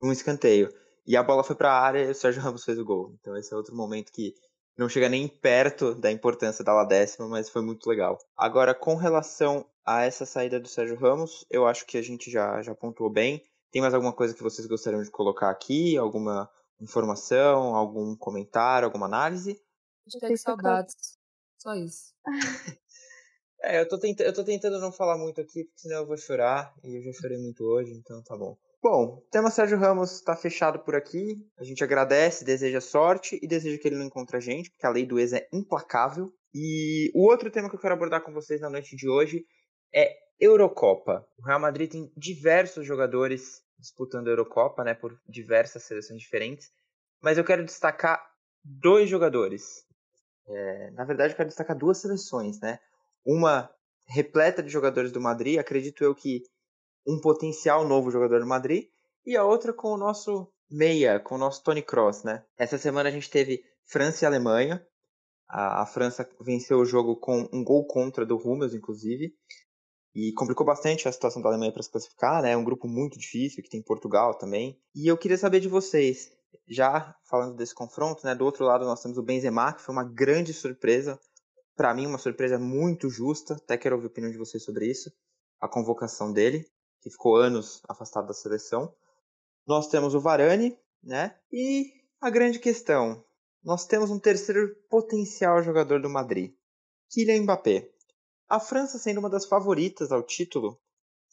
um 0.00 0.12
escanteio. 0.12 0.72
E 1.04 1.16
a 1.16 1.22
bola 1.22 1.42
foi 1.42 1.56
para 1.56 1.72
a 1.72 1.80
área 1.80 2.04
e 2.04 2.10
o 2.10 2.14
Sérgio 2.14 2.40
Ramos 2.40 2.62
fez 2.62 2.78
o 2.78 2.84
gol. 2.84 3.12
Então 3.18 3.36
esse 3.36 3.52
é 3.52 3.56
outro 3.56 3.74
momento 3.74 4.12
que 4.12 4.34
não 4.78 4.88
chega 4.88 5.08
nem 5.08 5.26
perto 5.26 5.94
da 5.94 6.10
importância 6.10 6.64
da 6.64 6.72
La 6.72 6.84
décima, 6.84 7.28
mas 7.28 7.50
foi 7.50 7.62
muito 7.62 7.88
legal. 7.88 8.16
Agora, 8.36 8.74
com 8.74 8.94
relação 8.94 9.66
a 9.84 10.02
essa 10.02 10.24
saída 10.24 10.60
do 10.60 10.68
Sérgio 10.68 10.96
Ramos, 10.96 11.44
eu 11.50 11.66
acho 11.66 11.86
que 11.86 11.98
a 11.98 12.02
gente 12.02 12.30
já, 12.30 12.62
já 12.62 12.74
pontuou 12.74 13.10
bem. 13.10 13.42
Tem 13.70 13.80
mais 13.80 13.94
alguma 13.94 14.12
coisa 14.12 14.34
que 14.34 14.42
vocês 14.42 14.66
gostariam 14.66 15.02
de 15.02 15.10
colocar 15.10 15.50
aqui? 15.50 15.96
Alguma 15.96 16.48
informação, 16.80 17.74
algum 17.74 18.16
comentário, 18.16 18.86
alguma 18.86 19.06
análise? 19.06 19.60
Hashtag 20.04 20.36
saudades. 20.36 21.18
Só 21.58 21.74
isso. 21.74 22.12
é, 23.62 23.80
eu 23.80 23.88
tô, 23.88 23.98
tenta 23.98 24.22
eu 24.24 24.32
tô 24.32 24.44
tentando 24.44 24.78
não 24.80 24.92
falar 24.92 25.16
muito 25.16 25.40
aqui, 25.40 25.64
porque 25.64 25.80
senão 25.80 25.98
eu 25.98 26.06
vou 26.06 26.16
chorar. 26.16 26.74
E 26.84 26.98
eu 26.98 27.02
já 27.02 27.12
chorei 27.12 27.38
muito 27.38 27.64
hoje, 27.64 27.92
então 27.92 28.22
tá 28.22 28.36
bom. 28.36 28.56
Bom, 28.82 29.18
o 29.18 29.20
tema 29.30 29.48
Sérgio 29.48 29.78
Ramos 29.78 30.12
está 30.12 30.34
fechado 30.34 30.80
por 30.80 30.96
aqui. 30.96 31.36
A 31.56 31.62
gente 31.62 31.84
agradece, 31.84 32.44
deseja 32.44 32.80
sorte 32.80 33.38
e 33.40 33.46
deseja 33.46 33.78
que 33.80 33.86
ele 33.86 33.96
não 33.96 34.06
encontre 34.06 34.36
a 34.36 34.40
gente, 34.40 34.70
porque 34.70 34.86
a 34.86 34.90
lei 34.90 35.06
do 35.06 35.20
ex 35.20 35.32
é 35.32 35.48
implacável. 35.52 36.32
E 36.52 37.10
o 37.14 37.22
outro 37.22 37.50
tema 37.50 37.70
que 37.70 37.76
eu 37.76 37.80
quero 37.80 37.94
abordar 37.94 38.22
com 38.22 38.32
vocês 38.32 38.60
na 38.60 38.68
noite 38.68 38.96
de 38.96 39.08
hoje 39.08 39.46
é 39.94 40.16
Eurocopa. 40.40 41.26
O 41.38 41.42
Real 41.42 41.60
Madrid 41.60 41.90
tem 41.90 42.12
diversos 42.16 42.86
jogadores 42.86 43.62
disputando 43.78 44.28
a 44.28 44.30
Eurocopa, 44.30 44.84
né, 44.84 44.94
por 44.94 45.20
diversas 45.28 45.82
seleções 45.82 46.20
diferentes, 46.20 46.70
mas 47.20 47.36
eu 47.36 47.44
quero 47.44 47.64
destacar 47.64 48.24
dois 48.64 49.08
jogadores. 49.08 49.84
É, 50.46 50.90
na 50.92 51.04
verdade, 51.04 51.32
eu 51.32 51.36
quero 51.36 51.48
destacar 51.48 51.76
duas 51.76 51.98
seleções, 51.98 52.60
né? 52.60 52.78
Uma 53.24 53.70
repleta 54.06 54.62
de 54.62 54.68
jogadores 54.68 55.12
do 55.12 55.20
Madrid, 55.20 55.58
acredito 55.58 56.02
eu 56.02 56.14
que 56.14 56.42
um 57.06 57.20
potencial 57.20 57.86
novo 57.86 58.10
jogador 58.10 58.40
do 58.40 58.46
Madrid, 58.46 58.88
e 59.24 59.36
a 59.36 59.44
outra 59.44 59.72
com 59.72 59.88
o 59.88 59.96
nosso 59.96 60.52
meia, 60.70 61.20
com 61.20 61.34
o 61.34 61.38
nosso 61.38 61.62
Tony 61.62 61.82
Cross, 61.82 62.24
né? 62.24 62.44
Essa 62.56 62.78
semana 62.78 63.08
a 63.08 63.12
gente 63.12 63.30
teve 63.30 63.64
França 63.84 64.24
e 64.24 64.26
Alemanha. 64.26 64.84
A, 65.48 65.82
a 65.82 65.86
França 65.86 66.28
venceu 66.40 66.78
o 66.78 66.84
jogo 66.84 67.16
com 67.16 67.48
um 67.52 67.62
gol 67.62 67.86
contra 67.86 68.24
do 68.24 68.36
Hummels, 68.36 68.74
inclusive. 68.74 69.34
E 70.14 70.32
complicou 70.32 70.66
bastante 70.66 71.08
a 71.08 71.12
situação 71.12 71.40
da 71.40 71.48
Alemanha 71.48 71.72
para 71.72 71.82
se 71.82 71.90
classificar, 71.90 72.42
né? 72.42 72.52
É 72.52 72.56
um 72.56 72.64
grupo 72.64 72.86
muito 72.86 73.18
difícil, 73.18 73.62
que 73.62 73.70
tem 73.70 73.82
Portugal 73.82 74.34
também. 74.34 74.78
E 74.94 75.10
eu 75.10 75.16
queria 75.16 75.38
saber 75.38 75.60
de 75.60 75.68
vocês, 75.68 76.30
já 76.68 77.16
falando 77.24 77.56
desse 77.56 77.74
confronto, 77.74 78.24
né? 78.24 78.34
Do 78.34 78.44
outro 78.44 78.64
lado 78.64 78.84
nós 78.84 79.02
temos 79.02 79.16
o 79.16 79.22
Benzema, 79.22 79.72
que 79.72 79.82
foi 79.82 79.94
uma 79.94 80.04
grande 80.04 80.52
surpresa. 80.52 81.18
Para 81.74 81.94
mim, 81.94 82.06
uma 82.06 82.18
surpresa 82.18 82.58
muito 82.58 83.08
justa. 83.08 83.54
Até 83.54 83.78
quero 83.78 83.94
ouvir 83.96 84.08
a 84.08 84.10
opinião 84.10 84.30
de 84.30 84.38
vocês 84.38 84.62
sobre 84.62 84.86
isso. 84.86 85.10
A 85.58 85.66
convocação 85.66 86.30
dele, 86.30 86.66
que 87.00 87.10
ficou 87.10 87.36
anos 87.36 87.80
afastado 87.88 88.26
da 88.26 88.34
seleção. 88.34 88.94
Nós 89.66 89.88
temos 89.88 90.14
o 90.14 90.20
Varane, 90.20 90.76
né? 91.02 91.34
E 91.50 91.86
a 92.20 92.28
grande 92.28 92.58
questão, 92.58 93.24
nós 93.64 93.86
temos 93.86 94.10
um 94.10 94.18
terceiro 94.18 94.74
potencial 94.90 95.62
jogador 95.62 96.00
do 96.00 96.10
Madrid, 96.10 96.54
Kylian 97.10 97.42
Mbappé. 97.42 97.88
A 98.52 98.60
França 98.60 98.98
sendo 98.98 99.16
uma 99.16 99.30
das 99.30 99.46
favoritas 99.46 100.12
ao 100.12 100.22
título, 100.22 100.78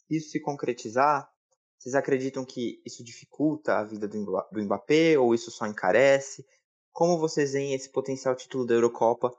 isso 0.09 0.29
se 0.29 0.39
concretizar, 0.39 1.29
vocês 1.77 1.93
acreditam 1.93 2.45
que 2.45 2.81
isso 2.85 3.03
dificulta 3.03 3.77
a 3.77 3.83
vida 3.83 4.07
do 4.07 4.17
Mbappé 4.53 5.19
ou 5.19 5.35
isso 5.35 5.51
só 5.51 5.67
encarece? 5.67 6.45
Como 6.93 7.17
vocês 7.17 7.51
veem 7.51 7.73
esse 7.73 7.91
potencial 7.91 8.33
título 8.37 8.65
da 8.65 8.73
Eurocopa 8.73 9.35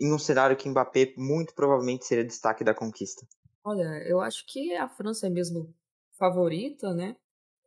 em 0.00 0.12
um 0.12 0.18
cenário 0.18 0.56
que 0.56 0.68
Mbappé 0.68 1.14
muito 1.16 1.54
provavelmente 1.54 2.04
seria 2.06 2.24
destaque 2.24 2.64
da 2.64 2.74
conquista? 2.74 3.24
Olha, 3.62 4.02
eu 4.04 4.20
acho 4.20 4.44
que 4.44 4.74
a 4.74 4.88
França 4.88 5.28
é 5.28 5.30
mesmo 5.30 5.72
favorita, 6.18 6.92
né? 6.92 7.14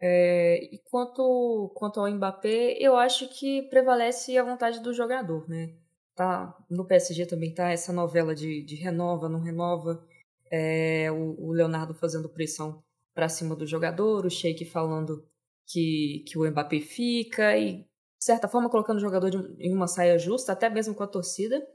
É, 0.02 0.65
e 0.65 0.80
quanto, 0.80 1.72
quanto 1.76 2.02
ao 2.02 2.12
Mbappé, 2.12 2.78
eu 2.78 2.98
acho 2.98 3.30
que 3.30 3.62
prevalece 3.70 4.38
a 4.38 4.44
vontade 4.44 4.82
do 4.82 4.94
jogador, 4.94 5.48
né? 5.48 5.78
Tá 6.15 6.56
no 6.69 6.86
PSG 6.86 7.25
também 7.25 7.54
tá 7.54 7.71
essa 7.71 7.91
novela 7.91 8.34
de, 8.34 8.63
de 8.63 8.75
renova, 8.75 9.30
não 9.30 9.41
renova, 9.41 10.04
é, 10.51 11.12
o, 11.12 11.36
o, 11.39 11.51
Leonardo 11.51 11.93
fazendo 11.93 12.30
pressão 12.30 12.82
para 13.13 13.30
cima 13.30 13.56
do 13.56 13.65
jogador, 13.67 14.25
o 14.25 14.30
Sheik 14.30 14.65
falando 14.65 15.28
que, 15.67 16.23
que 16.28 16.38
o 16.38 16.49
Mbappé 16.49 16.80
fica 16.80 17.58
e 17.58 17.86
certa 18.25 18.47
forma, 18.47 18.69
colocando 18.69 18.97
o 18.97 19.01
jogador 19.01 19.30
de, 19.30 19.38
em 19.60 19.73
uma 19.73 19.88
saia 19.88 20.17
justa, 20.17 20.51
até 20.51 20.67
mesmo 20.69 20.95
com 20.95 21.04
a 21.04 21.08
torcida. 21.08 21.65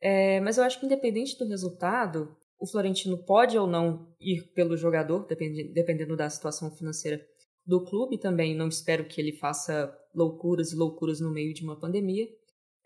É, 0.00 0.40
mas 0.40 0.56
eu 0.56 0.64
acho 0.64 0.78
que, 0.78 0.86
independente 0.86 1.36
do 1.36 1.48
resultado, 1.48 2.36
o 2.58 2.66
Florentino 2.66 3.18
pode 3.18 3.58
ou 3.58 3.66
não 3.66 4.14
ir 4.20 4.52
pelo 4.54 4.76
jogador, 4.76 5.26
dependendo, 5.26 5.72
dependendo 5.72 6.16
da 6.16 6.30
situação 6.30 6.70
financeira 6.70 7.20
do 7.66 7.84
clube 7.84 8.18
também. 8.18 8.54
Não 8.54 8.68
espero 8.68 9.06
que 9.06 9.20
ele 9.20 9.32
faça 9.32 9.92
loucuras 10.14 10.72
e 10.72 10.76
loucuras 10.76 11.20
no 11.20 11.30
meio 11.30 11.52
de 11.52 11.64
uma 11.64 11.78
pandemia. 11.78 12.28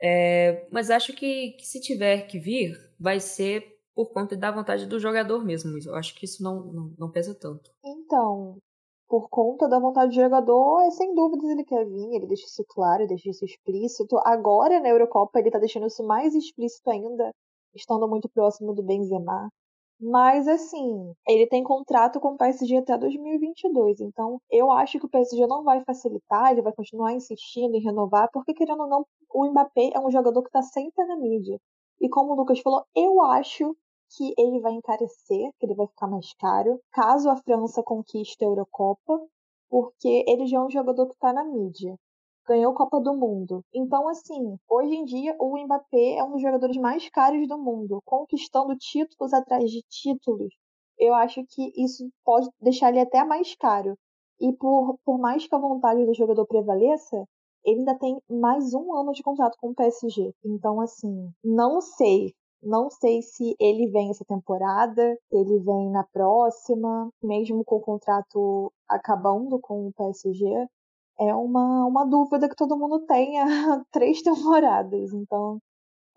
É, 0.03 0.67
mas 0.71 0.91
acho 0.91 1.13
que, 1.13 1.53
que, 1.53 1.67
se 1.67 1.81
tiver 1.81 2.27
que 2.27 2.39
vir, 2.39 2.75
vai 2.99 3.21
ser 3.21 3.79
por 3.95 4.13
conta 4.13 4.37
da 4.37 4.51
vontade 4.51 4.87
do 4.87 4.99
jogador 4.99 5.45
mesmo. 5.45 5.77
Eu 5.85 5.95
acho 5.95 6.15
que 6.15 6.25
isso 6.25 6.43
não, 6.43 6.65
não, 6.73 6.95
não 6.99 7.11
pesa 7.11 7.35
tanto. 7.35 7.71
Então, 7.85 8.57
por 9.07 9.29
conta 9.29 9.69
da 9.69 9.79
vontade 9.79 10.13
do 10.13 10.23
jogador, 10.23 10.83
é, 10.87 10.91
sem 10.93 11.15
dúvidas 11.15 11.51
ele 11.51 11.65
quer 11.65 11.85
vir, 11.85 12.15
ele 12.15 12.27
deixa 12.27 12.47
isso 12.47 12.65
claro, 12.69 13.07
deixa 13.07 13.29
isso 13.29 13.45
explícito. 13.45 14.17
Agora 14.25 14.81
na 14.81 14.89
Eurocopa 14.89 15.39
ele 15.39 15.51
tá 15.51 15.59
deixando 15.59 15.87
isso 15.87 16.03
mais 16.07 16.35
explícito 16.35 16.89
ainda, 16.89 17.31
estando 17.75 18.09
muito 18.09 18.29
próximo 18.29 18.73
do 18.73 18.83
Benzema. 18.83 19.51
Mas, 20.01 20.49
assim, 20.49 21.15
ele 21.29 21.47
tem 21.47 21.63
contrato 21.63 22.19
com 22.21 22.33
o 22.33 22.37
PSG 22.37 22.79
até 22.79 22.97
2022. 22.97 24.01
Então, 24.01 24.41
eu 24.51 24.73
acho 24.73 24.99
que 24.99 25.05
o 25.05 25.09
PSG 25.09 25.47
não 25.47 25.63
vai 25.63 25.85
facilitar, 25.85 26.51
ele 26.51 26.63
vai 26.63 26.73
continuar 26.73 27.13
insistindo 27.13 27.75
em 27.77 27.83
renovar, 27.83 28.31
porque, 28.33 28.55
querendo 28.55 28.83
ou 28.83 28.89
não, 28.89 29.07
o 29.33 29.45
Mbappé 29.51 29.91
é 29.95 30.01
um 30.01 30.11
jogador 30.11 30.43
que 30.43 30.49
está 30.49 30.63
sempre 30.63 31.05
na 31.05 31.17
mídia. 31.17 31.61
E 32.01 32.09
como 32.09 32.33
o 32.33 32.37
Lucas 32.37 32.61
falou, 32.61 32.83
eu 32.97 33.21
acho 33.21 33.77
que 34.17 34.33
ele 34.39 34.61
vai 34.61 34.73
encarecer, 34.73 35.53
que 35.59 35.67
ele 35.67 35.75
vai 35.75 35.87
ficar 35.87 36.07
mais 36.09 36.33
caro, 36.35 36.81
caso 36.93 37.29
a 37.29 37.37
França 37.37 37.83
conquiste 37.83 38.43
a 38.43 38.49
Eurocopa, 38.49 39.21
porque 39.69 40.25
ele 40.27 40.47
já 40.47 40.59
é 40.59 40.61
um 40.63 40.71
jogador 40.71 41.07
que 41.09 41.15
está 41.15 41.33
na 41.33 41.45
mídia 41.45 41.95
ganhou 42.51 42.75
Copa 42.75 43.01
do 43.01 43.15
Mundo. 43.15 43.65
Então, 43.73 44.09
assim, 44.09 44.57
hoje 44.69 44.93
em 44.93 45.05
dia 45.05 45.37
o 45.39 45.57
Mbappé 45.57 46.17
é 46.17 46.25
um 46.25 46.33
dos 46.33 46.43
jogadores 46.43 46.77
mais 46.77 47.09
caros 47.09 47.47
do 47.47 47.57
mundo, 47.57 48.03
conquistando 48.05 48.77
títulos 48.77 49.33
atrás 49.33 49.71
de 49.71 49.81
títulos. 49.89 50.53
Eu 50.99 51.15
acho 51.15 51.45
que 51.49 51.73
isso 51.81 52.11
pode 52.25 52.49
deixar 52.61 52.89
ele 52.89 52.99
até 52.99 53.25
mais 53.25 53.55
caro. 53.55 53.97
E 54.41 54.53
por, 54.53 54.99
por 55.05 55.17
mais 55.19 55.47
que 55.47 55.55
a 55.55 55.59
vontade 55.59 56.05
do 56.05 56.13
jogador 56.13 56.45
prevaleça, 56.45 57.25
ele 57.65 57.81
ainda 57.81 57.97
tem 57.97 58.19
mais 58.29 58.75
um 58.75 58.97
ano 58.97 59.13
de 59.13 59.23
contrato 59.23 59.57
com 59.61 59.69
o 59.69 59.75
PSG. 59.75 60.33
Então, 60.45 60.81
assim, 60.81 61.31
não 61.45 61.81
sei. 61.81 62.35
Não 62.61 62.91
sei 62.91 63.23
se 63.23 63.55
ele 63.61 63.87
vem 63.91 64.11
essa 64.11 64.25
temporada, 64.25 65.17
se 65.29 65.37
ele 65.37 65.61
vem 65.61 65.91
na 65.91 66.05
próxima, 66.13 67.11
mesmo 67.23 67.65
com 67.65 67.77
o 67.77 67.81
contrato 67.81 68.73
acabando 68.89 69.59
com 69.61 69.87
o 69.87 69.93
PSG 69.93 70.69
é 71.21 71.35
uma, 71.35 71.87
uma 71.87 72.07
dúvida 72.07 72.49
que 72.49 72.57
todo 72.57 72.79
mundo 72.79 73.05
tem 73.07 73.39
há 73.41 73.45
três 73.93 74.23
temporadas. 74.23 75.13
Então, 75.13 75.61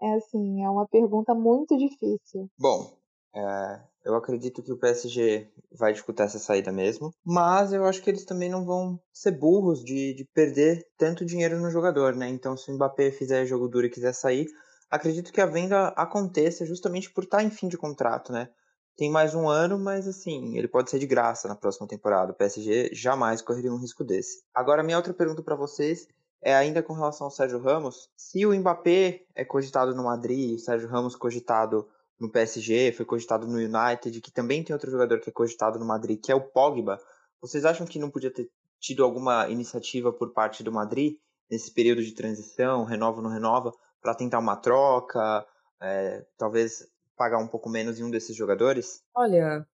é 0.02 0.14
assim, 0.14 0.64
é 0.64 0.70
uma 0.70 0.88
pergunta 0.88 1.34
muito 1.36 1.78
difícil. 1.78 2.50
Bom, 2.58 2.98
é, 3.36 3.82
eu 4.06 4.16
acredito 4.16 4.64
que 4.64 4.72
o 4.72 4.78
PSG 4.78 5.52
vai 5.72 5.92
disputar 5.92 6.28
essa 6.28 6.40
saída 6.40 6.72
mesmo, 6.72 7.14
mas 7.26 7.74
eu 7.74 7.86
acho 7.86 8.02
que 8.02 8.10
eles 8.10 8.26
também 8.26 8.50
não 8.50 8.66
vão 8.66 9.00
ser 9.12 9.32
burros 9.32 9.84
de, 9.84 10.14
de 10.14 10.26
perder 10.34 10.86
tanto 10.98 11.26
dinheiro 11.26 11.60
no 11.60 11.70
jogador, 11.70 12.16
né? 12.16 12.30
Então, 12.30 12.56
se 12.56 12.72
o 12.72 12.76
Mbappé 12.76 13.12
fizer 13.12 13.46
jogo 13.46 13.68
duro 13.68 13.88
e 13.88 13.90
quiser 13.90 14.14
sair, 14.14 14.48
acredito 14.90 15.34
que 15.34 15.42
a 15.42 15.46
venda 15.46 15.88
aconteça 15.90 16.66
justamente 16.66 17.12
por 17.12 17.24
estar 17.24 17.44
em 17.44 17.50
fim 17.50 17.68
de 17.68 17.78
contrato, 17.78 18.32
né? 18.32 18.50
Tem 18.96 19.10
mais 19.10 19.34
um 19.34 19.50
ano, 19.50 19.80
mas 19.80 20.08
assim, 20.08 20.58
ele 20.58 20.68
pode 20.68 20.90
ser 20.90 21.00
de 21.00 21.08
graça 21.08 21.48
na 21.48 21.56
próxima 21.56 21.88
temporada. 21.88 22.32
O 22.32 22.36
PSG 22.36 22.90
jamais 22.94 23.42
correria 23.42 23.74
um 23.74 23.80
risco 23.80 24.04
desse. 24.04 24.44
Agora, 24.54 24.84
minha 24.84 24.98
outra 24.98 25.14
pergunta 25.14 25.42
para 25.42 25.56
vocês 25.56 26.08
é 26.42 26.54
ainda 26.54 26.84
com 26.84 26.94
relação 26.94 27.26
ao 27.26 27.32
Sérgio 27.32 27.60
Ramos. 27.60 28.10
Se 28.16 28.46
o 28.46 28.54
Mbappé 28.54 29.22
é 29.34 29.44
cogitado 29.44 29.96
no 29.96 30.04
Madrid, 30.04 30.56
o 30.56 30.60
Sérgio 30.60 30.90
Ramos 30.90 31.16
cogitado 31.16 31.88
no 32.20 32.30
PSG, 32.30 32.92
foi 32.92 33.06
cogitado 33.06 33.48
no 33.48 33.58
United, 33.58 34.22
que 34.22 34.32
também 34.32 34.64
tem 34.64 34.74
outro 34.74 34.92
jogador 34.92 35.20
que 35.20 35.30
é 35.30 35.34
cogitado 35.34 35.80
no 35.80 35.86
Madrid, 35.86 36.20
que 36.22 36.32
é 36.32 36.36
o 36.36 36.42
Pogba. 36.42 37.00
Vocês 37.42 37.66
acham 37.66 37.88
que 37.88 38.00
não 38.00 38.10
podia 38.10 38.32
ter 38.32 38.50
tido 38.80 39.04
alguma 39.04 39.50
iniciativa 39.50 40.12
por 40.12 40.34
parte 40.34 40.64
do 40.64 40.72
Madrid 40.72 41.18
nesse 41.50 41.72
período 41.72 42.04
de 42.04 42.14
transição, 42.14 42.84
renova 42.84 43.18
ou 43.18 43.24
não 43.24 43.30
renova, 43.30 43.74
para 44.02 44.14
tentar 44.14 44.40
uma 44.40 44.56
troca, 44.56 45.46
é, 45.82 46.26
talvez 46.38 46.88
pagar 47.16 47.38
um 47.40 47.48
pouco 47.48 47.70
menos 47.70 48.00
em 48.00 48.04
um 48.04 48.12
desses 48.12 48.36
jogadores? 48.36 49.02
Olha, 49.16 49.68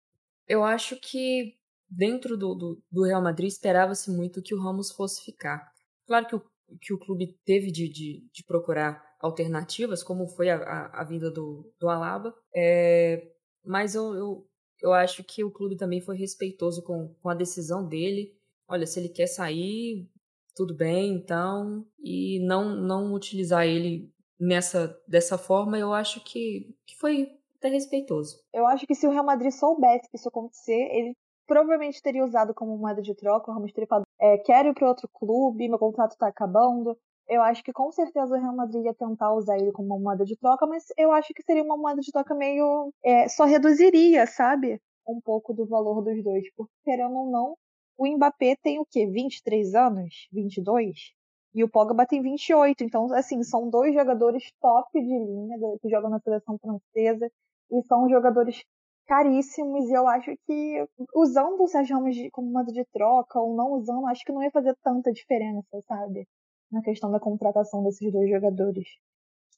eu 0.48 0.64
acho 0.64 0.96
que 1.00 1.56
dentro 1.88 2.36
do, 2.36 2.54
do, 2.54 2.82
do 2.90 3.04
Real 3.04 3.22
Madrid 3.22 3.48
esperava-se 3.48 4.10
muito 4.10 4.42
que 4.42 4.54
o 4.54 4.60
Ramos 4.60 4.90
fosse 4.90 5.24
ficar. 5.24 5.72
Claro 6.06 6.26
que 6.26 6.36
o, 6.36 6.42
que 6.80 6.92
o 6.92 6.98
clube 6.98 7.38
teve 7.44 7.70
de, 7.70 7.88
de, 7.88 8.28
de 8.32 8.44
procurar 8.44 9.02
alternativas, 9.20 10.02
como 10.02 10.26
foi 10.26 10.50
a, 10.50 10.56
a, 10.56 11.00
a 11.00 11.04
vinda 11.04 11.30
do, 11.30 11.72
do 11.78 11.88
Alaba, 11.88 12.34
é, 12.54 13.32
mas 13.64 13.94
eu, 13.94 14.14
eu, 14.14 14.48
eu 14.82 14.92
acho 14.92 15.24
que 15.24 15.42
o 15.42 15.50
clube 15.50 15.76
também 15.76 16.00
foi 16.00 16.16
respeitoso 16.16 16.82
com, 16.82 17.14
com 17.20 17.28
a 17.28 17.34
decisão 17.34 17.86
dele. 17.86 18.36
Olha, 18.68 18.86
se 18.86 19.00
ele 19.00 19.08
quer 19.08 19.26
sair, 19.26 20.08
tudo 20.54 20.74
bem, 20.74 21.14
então, 21.14 21.86
e 21.98 22.40
não, 22.46 22.74
não 22.74 23.14
utilizar 23.14 23.66
ele 23.66 24.12
nessa 24.38 24.96
dessa 25.06 25.38
forma, 25.38 25.78
eu 25.78 25.92
acho 25.92 26.22
que, 26.24 26.74
que 26.86 26.96
foi 26.98 27.28
até 27.56 27.68
respeitoso. 27.68 28.38
Eu 28.52 28.66
acho 28.66 28.86
que 28.86 28.94
se 28.94 29.06
o 29.06 29.10
Real 29.10 29.24
Madrid 29.24 29.50
soubesse 29.50 30.08
que 30.10 30.16
isso 30.16 30.28
acontecer, 30.28 30.88
ele 30.92 31.16
provavelmente 31.46 32.02
teria 32.02 32.24
usado 32.24 32.54
como 32.54 32.76
moeda 32.76 33.00
de 33.00 33.14
troca. 33.14 33.50
O 33.50 33.54
Ramos 33.54 33.72
teria 33.72 33.88
falado: 33.88 34.04
é, 34.20 34.38
quero 34.38 34.68
ir 34.68 34.74
para 34.74 34.88
outro 34.88 35.08
clube, 35.12 35.68
meu 35.68 35.78
contrato 35.78 36.12
está 36.12 36.28
acabando. 36.28 36.96
Eu 37.28 37.42
acho 37.42 37.62
que 37.64 37.72
com 37.72 37.90
certeza 37.90 38.36
o 38.36 38.40
Real 38.40 38.54
Madrid 38.54 38.84
ia 38.84 38.94
tentar 38.94 39.34
usar 39.34 39.56
ele 39.56 39.72
como 39.72 39.88
uma 39.88 39.98
moeda 39.98 40.24
de 40.24 40.36
troca, 40.36 40.64
mas 40.64 40.84
eu 40.96 41.10
acho 41.10 41.34
que 41.34 41.42
seria 41.42 41.62
uma 41.62 41.76
moeda 41.76 42.00
de 42.00 42.12
troca 42.12 42.34
meio. 42.34 42.92
É, 43.04 43.28
só 43.28 43.44
reduziria, 43.44 44.26
sabe? 44.26 44.80
Um 45.06 45.20
pouco 45.20 45.52
do 45.52 45.66
valor 45.66 46.02
dos 46.02 46.22
dois. 46.22 46.44
Porque, 46.54 46.72
querendo 46.84 47.16
ou 47.16 47.30
não, 47.30 47.56
o 47.98 48.06
Mbappé 48.06 48.56
tem 48.62 48.78
o 48.78 48.86
quê? 48.86 49.06
23 49.06 49.74
anos? 49.74 50.28
22? 50.32 51.15
E 51.56 51.64
o 51.64 51.70
Pogba 51.70 52.04
tem 52.04 52.20
28. 52.20 52.84
Então, 52.84 53.10
assim, 53.14 53.42
são 53.42 53.70
dois 53.70 53.94
jogadores 53.94 54.52
top 54.60 54.92
de 54.92 55.18
linha 55.18 55.56
que 55.80 55.88
jogam 55.88 56.10
na 56.10 56.20
seleção 56.20 56.58
francesa. 56.58 57.32
E 57.70 57.82
são 57.84 58.06
jogadores 58.10 58.62
caríssimos. 59.06 59.88
E 59.88 59.94
eu 59.94 60.06
acho 60.06 60.36
que 60.46 60.86
usando 61.14 61.62
o 61.62 61.66
Sérgio 61.66 61.96
Ramos 61.96 62.14
como 62.30 62.52
modo 62.52 62.70
de 62.70 62.84
troca 62.92 63.40
ou 63.40 63.56
não 63.56 63.72
usando, 63.72 64.06
acho 64.06 64.22
que 64.22 64.32
não 64.32 64.42
ia 64.42 64.50
fazer 64.50 64.76
tanta 64.84 65.10
diferença, 65.10 65.80
sabe? 65.88 66.28
Na 66.70 66.82
questão 66.82 67.10
da 67.10 67.18
contratação 67.18 67.82
desses 67.82 68.12
dois 68.12 68.28
jogadores. 68.28 68.86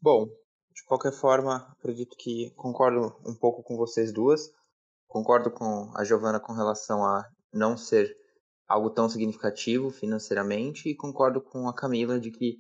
Bom, 0.01 0.27
de 0.73 0.85
qualquer 0.87 1.13
forma, 1.13 1.67
acredito 1.81 2.17
que 2.17 2.53
concordo 2.55 3.13
um 3.27 3.35
pouco 3.35 3.65
com 3.65 3.77
vocês 3.77 4.13
duas. 4.13 4.53
Concordo 5.09 5.51
com 5.51 5.91
a 5.97 6.05
Giovana 6.05 6.39
com 6.39 6.53
relação 6.53 7.03
a 7.03 7.25
não 7.53 7.77
ser 7.77 8.15
algo 8.69 8.91
tão 8.91 9.09
significativo 9.09 9.91
financeiramente 9.91 10.89
e 10.89 10.95
concordo 10.95 11.41
com 11.41 11.67
a 11.69 11.75
Camila 11.75 12.21
de 12.21 12.31
que 12.31 12.59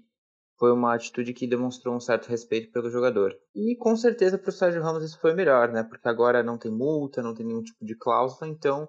foi 0.59 0.73
uma 0.73 0.95
atitude 0.95 1.33
que 1.33 1.47
demonstrou 1.47 1.95
um 1.95 2.01
certo 2.01 2.29
respeito 2.29 2.73
pelo 2.73 2.91
jogador. 2.91 3.33
E 3.55 3.77
com 3.77 3.95
certeza 3.97 4.37
para 4.37 4.49
o 4.49 4.53
Sérgio 4.53 4.83
Ramos 4.83 5.05
isso 5.05 5.21
foi 5.21 5.35
melhor, 5.35 5.71
né? 5.71 5.85
Porque 5.85 6.09
agora 6.09 6.43
não 6.43 6.59
tem 6.59 6.73
multa, 6.73 7.23
não 7.23 7.35
tem 7.35 7.47
nenhum 7.47 7.63
tipo 7.63 7.85
de 7.85 7.95
cláusula, 7.95 8.51
então 8.51 8.89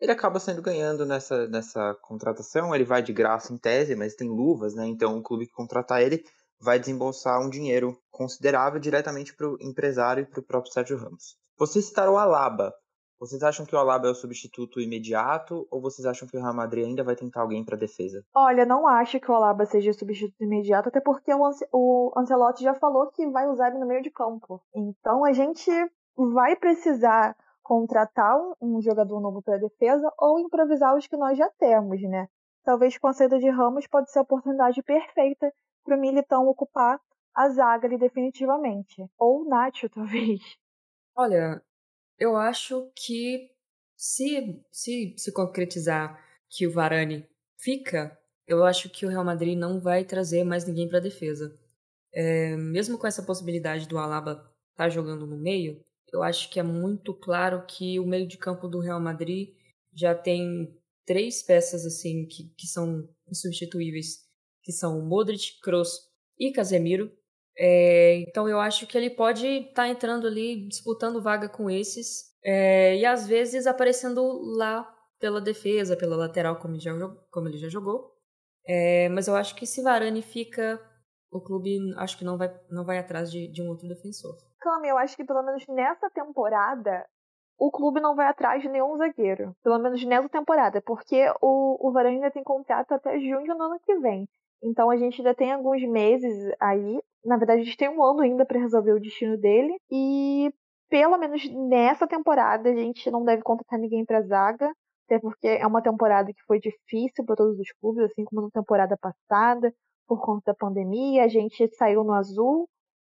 ele 0.00 0.12
acaba 0.12 0.40
sendo 0.40 0.62
ganhando 0.62 1.04
nessa, 1.04 1.46
nessa 1.46 1.94
contratação. 2.00 2.74
Ele 2.74 2.84
vai 2.84 3.02
de 3.02 3.12
graça 3.12 3.52
em 3.52 3.58
tese, 3.58 3.94
mas 3.94 4.14
tem 4.14 4.30
luvas, 4.30 4.74
né? 4.74 4.86
Então 4.86 5.18
o 5.18 5.22
clube 5.22 5.46
que 5.46 5.52
contratar 5.52 6.00
ele 6.00 6.24
vai 6.58 6.78
desembolsar 6.78 7.40
um 7.40 7.50
dinheiro 7.50 7.98
considerável 8.10 8.80
diretamente 8.80 9.34
para 9.34 9.48
o 9.48 9.58
empresário 9.60 10.22
e 10.22 10.26
para 10.26 10.40
o 10.40 10.46
próprio 10.46 10.72
Sérgio 10.72 10.96
Ramos. 10.96 11.36
Você 11.58 11.82
citou 11.82 12.14
o 12.14 12.18
Alaba. 12.18 12.72
Vocês 13.20 13.42
acham 13.42 13.66
que 13.66 13.76
o 13.76 13.78
Alaba 13.78 14.08
é 14.08 14.10
o 14.10 14.14
substituto 14.14 14.80
imediato 14.80 15.68
ou 15.70 15.78
vocês 15.78 16.06
acham 16.06 16.26
que 16.26 16.38
o 16.38 16.40
Real 16.40 16.54
Madrid 16.54 16.86
ainda 16.86 17.04
vai 17.04 17.14
tentar 17.14 17.42
alguém 17.42 17.62
para 17.62 17.76
defesa? 17.76 18.24
Olha, 18.34 18.64
não 18.64 18.86
acho 18.86 19.20
que 19.20 19.30
o 19.30 19.34
Alaba 19.34 19.66
seja 19.66 19.90
o 19.90 19.94
substituto 19.94 20.42
imediato, 20.42 20.88
até 20.88 21.00
porque 21.00 21.30
o, 21.34 21.44
Ance 21.44 21.68
o 21.70 22.10
Ancelotti 22.16 22.64
já 22.64 22.72
falou 22.74 23.08
que 23.08 23.28
vai 23.28 23.46
usar 23.46 23.68
ele 23.68 23.78
no 23.78 23.86
meio 23.86 24.00
de 24.00 24.10
campo. 24.10 24.62
Então 24.74 25.22
a 25.22 25.34
gente 25.34 25.70
vai 26.16 26.56
precisar 26.56 27.36
contratar 27.62 28.38
um, 28.38 28.54
um 28.78 28.80
jogador 28.80 29.20
novo 29.20 29.42
para 29.42 29.58
defesa 29.58 30.10
ou 30.18 30.40
improvisar 30.40 30.96
os 30.96 31.06
que 31.06 31.16
nós 31.18 31.36
já 31.36 31.50
temos, 31.58 32.00
né? 32.00 32.26
Talvez 32.64 32.96
com 32.96 33.06
a 33.06 33.12
saída 33.12 33.38
de 33.38 33.50
Ramos 33.50 33.86
pode 33.86 34.10
ser 34.10 34.20
a 34.20 34.22
oportunidade 34.22 34.82
perfeita 34.82 35.52
para 35.84 35.94
o 35.94 36.00
Militão 36.00 36.46
ocupar 36.46 36.98
a 37.34 37.48
zaga 37.50 37.86
ali 37.86 37.98
definitivamente. 37.98 39.04
Ou 39.18 39.42
o 39.42 39.44
Nacho, 39.44 39.88
talvez. 39.92 40.40
Olha, 41.14 41.62
eu 42.20 42.36
acho 42.36 42.92
que 42.94 43.50
se, 43.96 44.62
se 44.70 45.14
se 45.16 45.32
concretizar 45.32 46.22
que 46.48 46.66
o 46.66 46.70
Varane 46.70 47.26
fica, 47.58 48.16
eu 48.46 48.64
acho 48.64 48.90
que 48.90 49.06
o 49.06 49.08
Real 49.08 49.24
Madrid 49.24 49.56
não 49.56 49.80
vai 49.80 50.04
trazer 50.04 50.44
mais 50.44 50.66
ninguém 50.66 50.88
para 50.88 50.98
a 50.98 51.02
defesa. 51.02 51.58
É, 52.12 52.56
mesmo 52.56 52.98
com 52.98 53.06
essa 53.06 53.22
possibilidade 53.22 53.88
do 53.88 53.98
Alaba 53.98 54.32
estar 54.32 54.84
tá 54.84 54.88
jogando 54.88 55.26
no 55.26 55.38
meio, 55.38 55.82
eu 56.12 56.22
acho 56.22 56.50
que 56.50 56.58
é 56.58 56.62
muito 56.62 57.14
claro 57.14 57.64
que 57.66 57.98
o 58.00 58.06
meio 58.06 58.26
de 58.26 58.36
campo 58.36 58.68
do 58.68 58.80
Real 58.80 59.00
Madrid 59.00 59.54
já 59.94 60.14
tem 60.14 60.76
três 61.06 61.42
peças 61.42 61.86
assim 61.86 62.26
que, 62.26 62.52
que 62.56 62.66
são 62.66 63.08
insubstituíveis, 63.28 64.24
que 64.62 64.72
são 64.72 65.00
Modric, 65.06 65.60
Kroos 65.62 66.08
e 66.38 66.52
Casemiro. 66.52 67.12
É, 67.62 68.24
então 68.26 68.48
eu 68.48 68.58
acho 68.58 68.86
que 68.86 68.96
ele 68.96 69.10
pode 69.10 69.46
estar 69.46 69.82
tá 69.82 69.88
entrando 69.88 70.26
ali, 70.26 70.66
disputando 70.66 71.20
vaga 71.20 71.46
com 71.46 71.68
esses, 71.68 72.34
é, 72.42 72.96
e 72.96 73.04
às 73.04 73.26
vezes 73.26 73.66
aparecendo 73.66 74.22
lá 74.56 74.90
pela 75.18 75.42
defesa, 75.42 75.94
pela 75.94 76.16
lateral, 76.16 76.56
como 76.56 76.72
ele 76.72 76.80
já, 76.80 76.92
como 77.30 77.48
ele 77.48 77.58
já 77.58 77.68
jogou. 77.68 78.16
É, 78.66 79.10
mas 79.10 79.28
eu 79.28 79.36
acho 79.36 79.54
que 79.54 79.66
se 79.66 79.82
Varane 79.82 80.22
fica, 80.22 80.80
o 81.30 81.38
clube 81.38 81.76
acho 81.98 82.16
que 82.16 82.24
não 82.24 82.38
vai, 82.38 82.50
não 82.70 82.82
vai 82.82 82.96
atrás 82.96 83.30
de, 83.30 83.46
de 83.52 83.60
um 83.60 83.68
outro 83.68 83.86
defensor. 83.86 84.34
Cami, 84.58 84.88
eu 84.88 84.96
acho 84.96 85.14
que 85.14 85.24
pelo 85.24 85.42
menos 85.42 85.66
nessa 85.68 86.08
temporada 86.08 87.06
o 87.58 87.70
clube 87.70 88.00
não 88.00 88.16
vai 88.16 88.26
atrás 88.26 88.62
de 88.62 88.70
nenhum 88.70 88.96
zagueiro. 88.96 89.54
Pelo 89.62 89.78
menos 89.78 90.02
nessa 90.02 90.30
temporada, 90.30 90.80
porque 90.80 91.30
o, 91.42 91.88
o 91.88 91.92
Varane 91.92 92.16
ainda 92.16 92.30
tem 92.30 92.42
contrato 92.42 92.92
até 92.92 93.20
junho 93.20 93.54
do 93.54 93.62
ano 93.62 93.78
que 93.84 93.98
vem. 93.98 94.26
Então 94.62 94.90
a 94.90 94.96
gente 94.96 95.20
ainda 95.20 95.34
tem 95.34 95.52
alguns 95.52 95.82
meses 95.82 96.52
aí. 96.60 97.00
Na 97.24 97.36
verdade, 97.36 97.62
a 97.62 97.64
gente 97.64 97.76
tem 97.76 97.88
um 97.88 98.02
ano 98.02 98.20
ainda 98.20 98.44
para 98.44 98.60
resolver 98.60 98.92
o 98.92 99.00
destino 99.00 99.36
dele. 99.38 99.74
E 99.90 100.52
pelo 100.88 101.16
menos 101.18 101.42
nessa 101.50 102.06
temporada 102.06 102.70
a 102.70 102.74
gente 102.74 103.10
não 103.10 103.24
deve 103.24 103.42
contratar 103.42 103.78
ninguém 103.78 104.04
para 104.04 104.22
zaga. 104.22 104.70
Até 105.06 105.18
porque 105.18 105.48
é 105.48 105.66
uma 105.66 105.82
temporada 105.82 106.32
que 106.32 106.42
foi 106.46 106.60
difícil 106.60 107.24
para 107.24 107.36
todos 107.36 107.58
os 107.58 107.72
clubes, 107.80 108.04
assim 108.04 108.24
como 108.24 108.42
na 108.42 108.50
temporada 108.50 108.96
passada, 108.96 109.72
por 110.06 110.20
conta 110.20 110.52
da 110.52 110.54
pandemia. 110.54 111.24
A 111.24 111.28
gente 111.28 111.68
saiu 111.76 112.04
no 112.04 112.12
azul. 112.12 112.68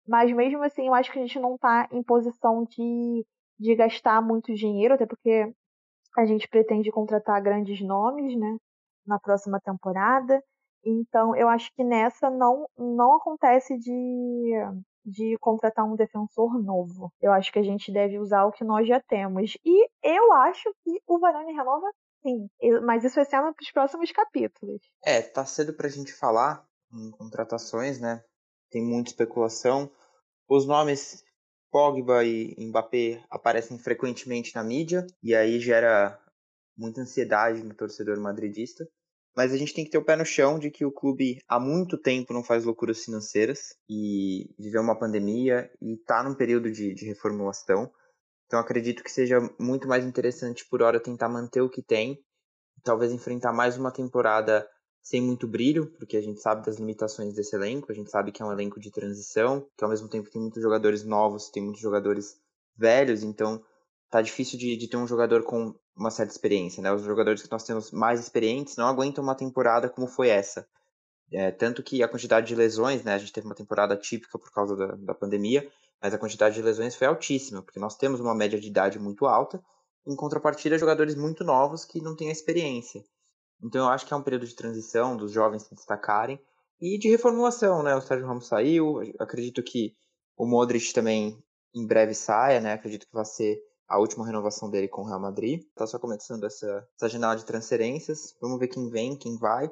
Mas 0.06 0.32
mesmo 0.32 0.62
assim, 0.62 0.86
eu 0.86 0.94
acho 0.94 1.10
que 1.10 1.18
a 1.18 1.22
gente 1.22 1.38
não 1.40 1.54
está 1.56 1.88
em 1.92 2.02
posição 2.02 2.64
de, 2.64 3.26
de 3.58 3.74
gastar 3.74 4.22
muito 4.22 4.54
dinheiro, 4.54 4.94
até 4.94 5.06
porque 5.06 5.52
a 6.16 6.24
gente 6.26 6.48
pretende 6.48 6.90
contratar 6.90 7.42
grandes 7.42 7.80
nomes, 7.80 8.36
né? 8.38 8.56
Na 9.06 9.18
próxima 9.18 9.60
temporada. 9.60 10.42
Então, 10.86 11.34
eu 11.34 11.48
acho 11.48 11.68
que 11.74 11.82
nessa 11.82 12.30
não, 12.30 12.68
não 12.78 13.16
acontece 13.16 13.76
de, 13.76 14.52
de 15.04 15.36
contratar 15.40 15.84
um 15.84 15.96
defensor 15.96 16.62
novo. 16.62 17.12
Eu 17.20 17.32
acho 17.32 17.52
que 17.52 17.58
a 17.58 17.62
gente 17.62 17.92
deve 17.92 18.20
usar 18.20 18.44
o 18.44 18.52
que 18.52 18.62
nós 18.62 18.86
já 18.86 19.00
temos. 19.00 19.58
E 19.64 19.88
eu 20.00 20.32
acho 20.32 20.72
que 20.84 21.00
o 21.08 21.18
Varane 21.18 21.52
renova 21.52 21.90
sim. 22.22 22.48
Mas 22.84 23.02
isso 23.02 23.16
vai 23.16 23.24
ser 23.24 23.40
nos 23.40 23.72
próximos 23.72 24.12
capítulos. 24.12 24.80
É, 25.04 25.20
tá 25.20 25.44
cedo 25.44 25.74
pra 25.74 25.88
gente 25.88 26.12
falar 26.12 26.64
em 26.92 27.10
contratações, 27.10 28.00
né? 28.00 28.22
Tem 28.70 28.84
muita 28.84 29.10
especulação. 29.10 29.90
Os 30.48 30.66
nomes 30.68 31.24
Pogba 31.70 32.24
e 32.24 32.54
Mbappé 32.58 33.24
aparecem 33.28 33.76
frequentemente 33.76 34.54
na 34.54 34.62
mídia 34.62 35.04
e 35.20 35.34
aí 35.34 35.58
gera 35.58 36.16
muita 36.76 37.00
ansiedade 37.00 37.62
no 37.62 37.74
torcedor 37.74 38.20
madridista. 38.20 38.86
Mas 39.36 39.52
a 39.52 39.56
gente 39.58 39.74
tem 39.74 39.84
que 39.84 39.90
ter 39.90 39.98
o 39.98 40.04
pé 40.04 40.16
no 40.16 40.24
chão 40.24 40.58
de 40.58 40.70
que 40.70 40.84
o 40.84 40.90
clube 40.90 41.42
há 41.46 41.60
muito 41.60 41.98
tempo 41.98 42.32
não 42.32 42.42
faz 42.42 42.64
loucuras 42.64 43.04
financeiras 43.04 43.76
e 43.88 44.50
viveu 44.58 44.80
uma 44.80 44.98
pandemia 44.98 45.70
e 45.80 45.92
está 45.92 46.22
num 46.22 46.34
período 46.34 46.72
de, 46.72 46.94
de 46.94 47.04
reformulação. 47.04 47.92
Então 48.46 48.58
acredito 48.58 49.04
que 49.04 49.10
seja 49.10 49.38
muito 49.60 49.86
mais 49.86 50.06
interessante 50.06 50.66
por 50.66 50.80
hora 50.80 50.98
tentar 50.98 51.28
manter 51.28 51.60
o 51.60 51.68
que 51.68 51.82
tem, 51.82 52.18
talvez 52.82 53.12
enfrentar 53.12 53.52
mais 53.52 53.76
uma 53.76 53.92
temporada 53.92 54.66
sem 55.02 55.20
muito 55.20 55.46
brilho, 55.46 55.92
porque 55.98 56.16
a 56.16 56.20
gente 56.22 56.40
sabe 56.40 56.64
das 56.64 56.78
limitações 56.78 57.34
desse 57.34 57.54
elenco, 57.54 57.92
a 57.92 57.94
gente 57.94 58.10
sabe 58.10 58.32
que 58.32 58.42
é 58.42 58.44
um 58.44 58.50
elenco 58.50 58.80
de 58.80 58.90
transição, 58.90 59.68
que 59.76 59.84
ao 59.84 59.90
mesmo 59.90 60.08
tempo 60.08 60.30
tem 60.30 60.40
muitos 60.40 60.62
jogadores 60.62 61.04
novos, 61.04 61.50
tem 61.50 61.62
muitos 61.62 61.80
jogadores 61.80 62.40
velhos, 62.76 63.22
então 63.22 63.62
tá 64.10 64.22
difícil 64.22 64.58
de, 64.58 64.76
de 64.76 64.88
ter 64.88 64.96
um 64.96 65.06
jogador 65.06 65.44
com 65.44 65.74
uma 65.96 66.10
certa 66.10 66.32
experiência, 66.32 66.82
né? 66.82 66.92
Os 66.92 67.02
jogadores 67.02 67.42
que 67.42 67.50
nós 67.50 67.64
temos 67.64 67.90
mais 67.90 68.20
experientes 68.20 68.76
não 68.76 68.86
aguentam 68.86 69.24
uma 69.24 69.34
temporada 69.34 69.88
como 69.88 70.06
foi 70.06 70.28
essa. 70.28 70.68
É, 71.32 71.50
tanto 71.50 71.82
que 71.82 72.02
a 72.02 72.08
quantidade 72.08 72.46
de 72.46 72.54
lesões, 72.54 73.02
né? 73.02 73.14
A 73.14 73.18
gente 73.18 73.32
teve 73.32 73.46
uma 73.46 73.54
temporada 73.54 73.96
típica 73.96 74.38
por 74.38 74.52
causa 74.52 74.76
da, 74.76 74.86
da 74.94 75.14
pandemia, 75.14 75.68
mas 76.00 76.12
a 76.12 76.18
quantidade 76.18 76.54
de 76.54 76.62
lesões 76.62 76.94
foi 76.94 77.06
altíssima, 77.06 77.62
porque 77.62 77.80
nós 77.80 77.96
temos 77.96 78.20
uma 78.20 78.34
média 78.34 78.60
de 78.60 78.68
idade 78.68 78.98
muito 78.98 79.26
alta, 79.26 79.62
em 80.06 80.14
contrapartida, 80.14 80.78
jogadores 80.78 81.16
muito 81.16 81.42
novos 81.42 81.84
que 81.84 82.00
não 82.00 82.14
têm 82.14 82.28
a 82.28 82.32
experiência. 82.32 83.02
Então 83.62 83.86
eu 83.86 83.88
acho 83.88 84.06
que 84.06 84.12
é 84.12 84.16
um 84.16 84.22
período 84.22 84.46
de 84.46 84.54
transição 84.54 85.16
dos 85.16 85.32
jovens 85.32 85.62
se 85.62 85.74
destacarem 85.74 86.38
e 86.80 86.98
de 86.98 87.08
reformulação, 87.08 87.82
né? 87.82 87.96
O 87.96 88.02
Sérgio 88.02 88.26
Ramos 88.26 88.46
saiu, 88.46 89.00
acredito 89.18 89.62
que 89.62 89.96
o 90.36 90.46
Modric 90.46 90.92
também 90.92 91.42
em 91.74 91.86
breve 91.86 92.14
saia, 92.14 92.60
né? 92.60 92.74
Acredito 92.74 93.06
que 93.06 93.14
vai 93.14 93.24
ser 93.24 93.58
a 93.88 93.98
última 93.98 94.26
renovação 94.26 94.70
dele 94.70 94.88
com 94.88 95.02
o 95.02 95.06
Real 95.06 95.20
Madrid. 95.20 95.62
Tá 95.74 95.86
só 95.86 95.98
começando 95.98 96.44
essa, 96.44 96.86
essa 96.96 97.08
janela 97.08 97.36
de 97.36 97.44
transferências. 97.44 98.34
Vamos 98.40 98.58
ver 98.58 98.68
quem 98.68 98.88
vem, 98.88 99.16
quem 99.16 99.36
vai. 99.38 99.70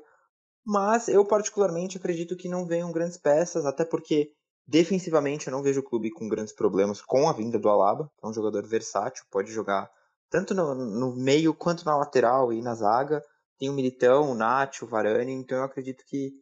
Mas 0.65 1.09
eu 1.09 1.25
particularmente 1.27 1.99
acredito 1.99 2.37
que 2.37 2.49
não 2.49 2.67
venham 2.67 2.93
grandes 2.93 3.19
peças, 3.19 3.67
até 3.67 3.85
porque 3.85 4.33
defensivamente 4.67 5.47
eu 5.47 5.53
não 5.53 5.63
vejo 5.63 5.81
o 5.81 5.85
clube 5.85 6.11
com 6.11 6.29
grandes 6.29 6.55
problemas 6.55 7.03
com 7.03 7.29
a 7.29 7.33
vinda 7.33 7.59
do 7.59 7.69
Alaba, 7.69 8.11
que 8.19 8.27
é 8.27 8.29
um 8.29 8.33
jogador 8.33 8.67
versátil, 8.67 9.25
pode 9.31 9.53
jogar 9.53 9.91
tanto 10.31 10.55
no, 10.55 10.75
no 10.75 11.15
meio 11.15 11.55
quanto 11.55 11.85
na 11.85 11.97
lateral 11.97 12.53
e 12.53 12.63
na 12.63 12.75
zaga. 12.75 13.23
Tem 13.59 13.69
o 13.69 13.75
Militão, 13.75 14.31
o 14.31 14.35
Nacho, 14.35 14.85
o 14.85 14.89
Varane, 14.89 15.33
então 15.33 15.59
eu 15.59 15.65
acredito 15.65 16.03
que 16.07 16.33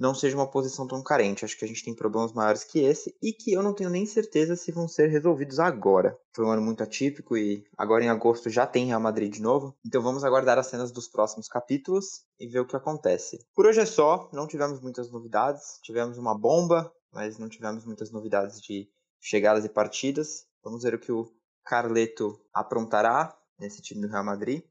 não 0.00 0.14
seja 0.14 0.34
uma 0.34 0.50
posição 0.50 0.86
tão 0.86 1.02
carente. 1.02 1.44
Acho 1.44 1.58
que 1.58 1.64
a 1.64 1.68
gente 1.68 1.84
tem 1.84 1.94
problemas 1.94 2.32
maiores 2.32 2.64
que 2.64 2.80
esse 2.80 3.14
e 3.22 3.34
que 3.34 3.52
eu 3.52 3.62
não 3.62 3.74
tenho 3.74 3.90
nem 3.90 4.06
certeza 4.06 4.56
se 4.56 4.72
vão 4.72 4.88
ser 4.88 5.08
resolvidos 5.08 5.60
agora. 5.60 6.18
Foi 6.34 6.46
um 6.46 6.50
ano 6.50 6.62
muito 6.62 6.82
atípico 6.82 7.36
e 7.36 7.66
agora 7.76 8.02
em 8.02 8.08
agosto 8.08 8.48
já 8.48 8.66
tem 8.66 8.86
Real 8.86 9.00
Madrid 9.00 9.30
de 9.30 9.42
novo. 9.42 9.76
Então 9.84 10.00
vamos 10.00 10.24
aguardar 10.24 10.58
as 10.58 10.68
cenas 10.68 10.90
dos 10.90 11.06
próximos 11.06 11.48
capítulos 11.48 12.22
e 12.38 12.48
ver 12.48 12.60
o 12.60 12.66
que 12.66 12.74
acontece. 12.74 13.38
Por 13.54 13.66
hoje 13.66 13.80
é 13.80 13.86
só, 13.86 14.30
não 14.32 14.46
tivemos 14.46 14.80
muitas 14.80 15.10
novidades. 15.10 15.78
Tivemos 15.82 16.16
uma 16.16 16.36
bomba, 16.36 16.90
mas 17.12 17.36
não 17.36 17.50
tivemos 17.50 17.84
muitas 17.84 18.10
novidades 18.10 18.58
de 18.62 18.88
chegadas 19.20 19.66
e 19.66 19.68
partidas. 19.68 20.46
Vamos 20.64 20.82
ver 20.82 20.94
o 20.94 20.98
que 20.98 21.12
o 21.12 21.30
Carleto 21.62 22.40
aprontará 22.54 23.36
nesse 23.58 23.82
time 23.82 24.00
do 24.00 24.08
Real 24.08 24.24
Madrid. 24.24 24.62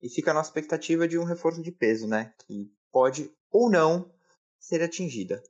E 0.00 0.08
fica 0.08 0.30
a 0.30 0.34
nossa 0.34 0.50
expectativa 0.50 1.08
de 1.08 1.18
um 1.18 1.24
reforço 1.24 1.60
de 1.60 1.72
peso, 1.72 2.06
né? 2.06 2.32
Que 2.46 2.70
pode 2.92 3.32
ou 3.50 3.68
não 3.68 4.14
ser 4.58 4.82
atingida. 4.82 5.42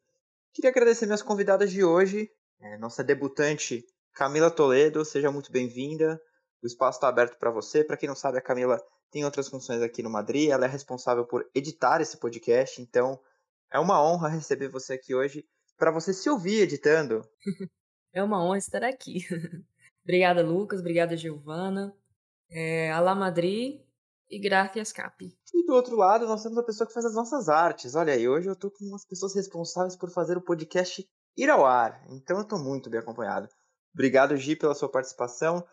Queria 0.53 0.71
agradecer 0.71 1.07
minhas 1.07 1.23
convidadas 1.23 1.71
de 1.71 1.85
hoje, 1.85 2.31
é, 2.61 2.79
nossa 2.79 3.05
debutante 3.05 3.85
Camila 4.15 4.51
Toledo, 4.51 5.05
seja 5.05 5.31
muito 5.31 5.53
bem-vinda. 5.53 6.19
O 6.63 6.67
espaço 6.67 6.97
está 6.97 7.09
aberto 7.09 7.39
para 7.39 7.51
você. 7.51 7.85
Para 7.85 7.99
quem 7.99 8.09
não 8.09 8.17
sabe, 8.17 8.39
a 8.39 8.43
Camila 8.43 8.83
tem 9.11 9.25
outras 9.27 9.49
funções 9.49 9.83
aqui 9.83 10.03
no 10.03 10.09
Madrid. 10.09 10.49
Ela 10.49 10.65
é 10.65 10.69
responsável 10.69 11.27
por 11.27 11.47
editar 11.55 12.01
esse 12.01 12.17
podcast, 12.17 12.81
então 12.81 13.21
é 13.71 13.79
uma 13.79 14.03
honra 14.03 14.29
receber 14.29 14.69
você 14.69 14.95
aqui 14.95 15.15
hoje 15.15 15.45
para 15.77 15.91
você 15.91 16.15
se 16.15 16.29
ouvir 16.31 16.63
editando. 16.63 17.23
É 18.13 18.23
uma 18.23 18.43
honra 18.43 18.57
estar 18.57 18.83
aqui. 18.83 19.27
obrigada, 20.03 20.43
Lucas. 20.43 20.81
Obrigada, 20.81 21.15
Giovana. 21.19 21.95
É, 22.49 22.91
Alá 22.91 23.15
Madrid 23.15 23.86
e 24.31 24.41
Gracias 24.41 24.93
Capi. 24.93 25.37
E 25.55 25.67
do 25.67 25.75
outro 25.75 25.97
lado, 25.97 26.27
nós 26.27 26.43
temos 26.43 26.59
a 26.59 26.63
pessoa 26.63 26.87
que 26.87 26.95
faz 26.95 27.07
as 27.07 27.15
nossas 27.15 27.49
artes. 27.49 27.95
Olha 27.95 28.13
aí, 28.13 28.29
hoje 28.29 28.49
eu 28.49 28.57
tô 28.57 28.71
com 28.71 28.85
umas 28.85 29.07
pessoas 29.07 29.35
responsáveis 29.35 29.97
por 29.97 30.11
fazer 30.11 30.37
o 30.37 30.45
podcast 30.45 31.07
ir 31.37 31.51
ao 31.51 31.65
ar. 31.65 32.05
Então 32.11 32.39
eu 32.39 32.45
tô 32.45 32.59
muito 32.59 32.91
bem 32.91 33.01
acompanhado. 33.01 33.49
Obrigado, 33.95 34.37
Gi, 34.37 34.57
pela 34.57 34.75
sua 34.75 34.91
participação. 34.91 35.65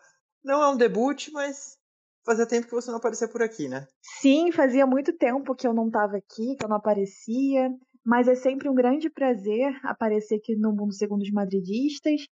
Não 0.42 0.62
é 0.62 0.68
um 0.70 0.76
debut, 0.76 1.30
mas 1.32 1.76
fazia 2.24 2.46
tempo 2.46 2.66
que 2.66 2.74
você 2.74 2.90
não 2.90 2.98
aparecia 2.98 3.28
por 3.28 3.42
aqui, 3.42 3.68
né? 3.68 3.86
Sim, 4.20 4.52
fazia 4.52 4.86
muito 4.86 5.12
tempo 5.12 5.54
que 5.54 5.66
eu 5.66 5.74
não 5.74 5.86
estava 5.86 6.16
aqui, 6.16 6.56
que 6.56 6.64
eu 6.64 6.68
não 6.68 6.76
aparecia. 6.76 7.70
Mas 8.04 8.28
é 8.28 8.34
sempre 8.34 8.68
um 8.68 8.74
grande 8.74 9.08
prazer 9.08 9.74
aparecer 9.82 10.36
aqui 10.36 10.54
no 10.56 10.72
Mundo 10.72 10.92
Segundo 10.92 11.22
os 11.22 11.30
Madridistas. 11.30 12.26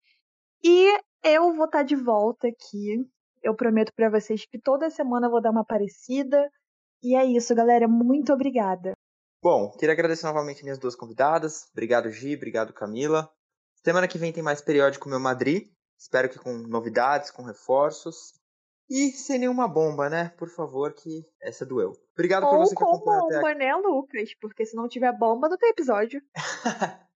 E 0.63 0.99
eu 1.25 1.55
vou 1.55 1.65
estar 1.65 1.79
tá 1.79 1.83
de 1.83 1.97
volta 1.97 2.49
aqui 2.49 3.07
eu 3.43 3.55
prometo 3.55 3.93
para 3.95 4.11
vocês 4.11 4.45
que 4.47 4.59
toda 4.59 4.91
semana 4.91 5.27
eu 5.27 5.31
vou 5.31 5.41
dar 5.41 5.51
uma 5.51 5.65
parecida. 5.65 6.51
E 7.03 7.17
é 7.17 7.25
isso, 7.25 7.55
galera. 7.55 7.89
Muito 7.89 8.33
obrigada. 8.33 8.93
Bom, 9.43 9.73
queria 9.73 9.93
agradecer 9.93 10.27
novamente 10.27 10.63
minhas 10.63 10.79
duas 10.79 10.95
convidadas. 10.95 11.69
Obrigado, 11.73 12.11
Gi. 12.11 12.37
Obrigado, 12.37 12.73
Camila. 12.73 13.29
Semana 13.85 14.07
que 14.07 14.19
vem 14.19 14.33
tem 14.33 14.43
mais 14.43 14.61
periódico 14.61 15.09
Meu 15.09 15.19
Madrid. 15.19 15.69
Espero 15.99 16.29
que 16.29 16.39
com 16.39 16.53
novidades, 16.53 17.31
com 17.31 17.43
reforços. 17.43 18.33
E 18.89 19.11
sem 19.11 19.39
nenhuma 19.39 19.67
bomba, 19.67 20.09
né? 20.09 20.29
Por 20.37 20.49
favor, 20.49 20.93
que 20.93 21.25
essa 21.41 21.65
doeu. 21.65 21.93
Obrigado 22.13 22.45
Ou 22.45 22.51
por 22.51 22.59
você 22.59 22.75
que 22.75 22.83
acompanhou 22.83 23.23
bomba, 23.23 23.39
até 23.39 23.51
aqui. 23.51 23.59
né, 23.59 23.75
Lucas? 23.75 24.35
Porque 24.41 24.67
se 24.67 24.77
não 24.77 24.89
tiver 24.89 25.17
bomba, 25.17 25.49
não 25.49 25.57
tem 25.57 25.71
episódio. 25.71 26.21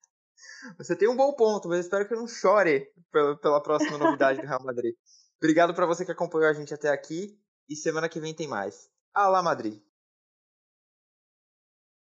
você 0.78 0.96
tem 0.96 1.08
um 1.08 1.16
bom 1.16 1.32
ponto, 1.34 1.68
mas 1.68 1.80
espero 1.80 2.08
que 2.08 2.14
eu 2.14 2.18
não 2.18 2.26
chore 2.26 2.90
pela, 3.12 3.36
pela 3.38 3.62
próxima 3.62 3.98
novidade 3.98 4.40
do 4.40 4.46
Real 4.46 4.64
Madrid. 4.64 4.94
Obrigado 5.38 5.74
para 5.74 5.86
você 5.86 6.04
que 6.04 6.12
acompanhou 6.12 6.48
a 6.48 6.54
gente 6.54 6.72
até 6.72 6.88
aqui 6.88 7.38
e 7.68 7.76
semana 7.76 8.08
que 8.08 8.20
vem 8.20 8.34
tem 8.34 8.48
mais. 8.48 8.88
Alá 9.12 9.42
Madrid! 9.42 9.80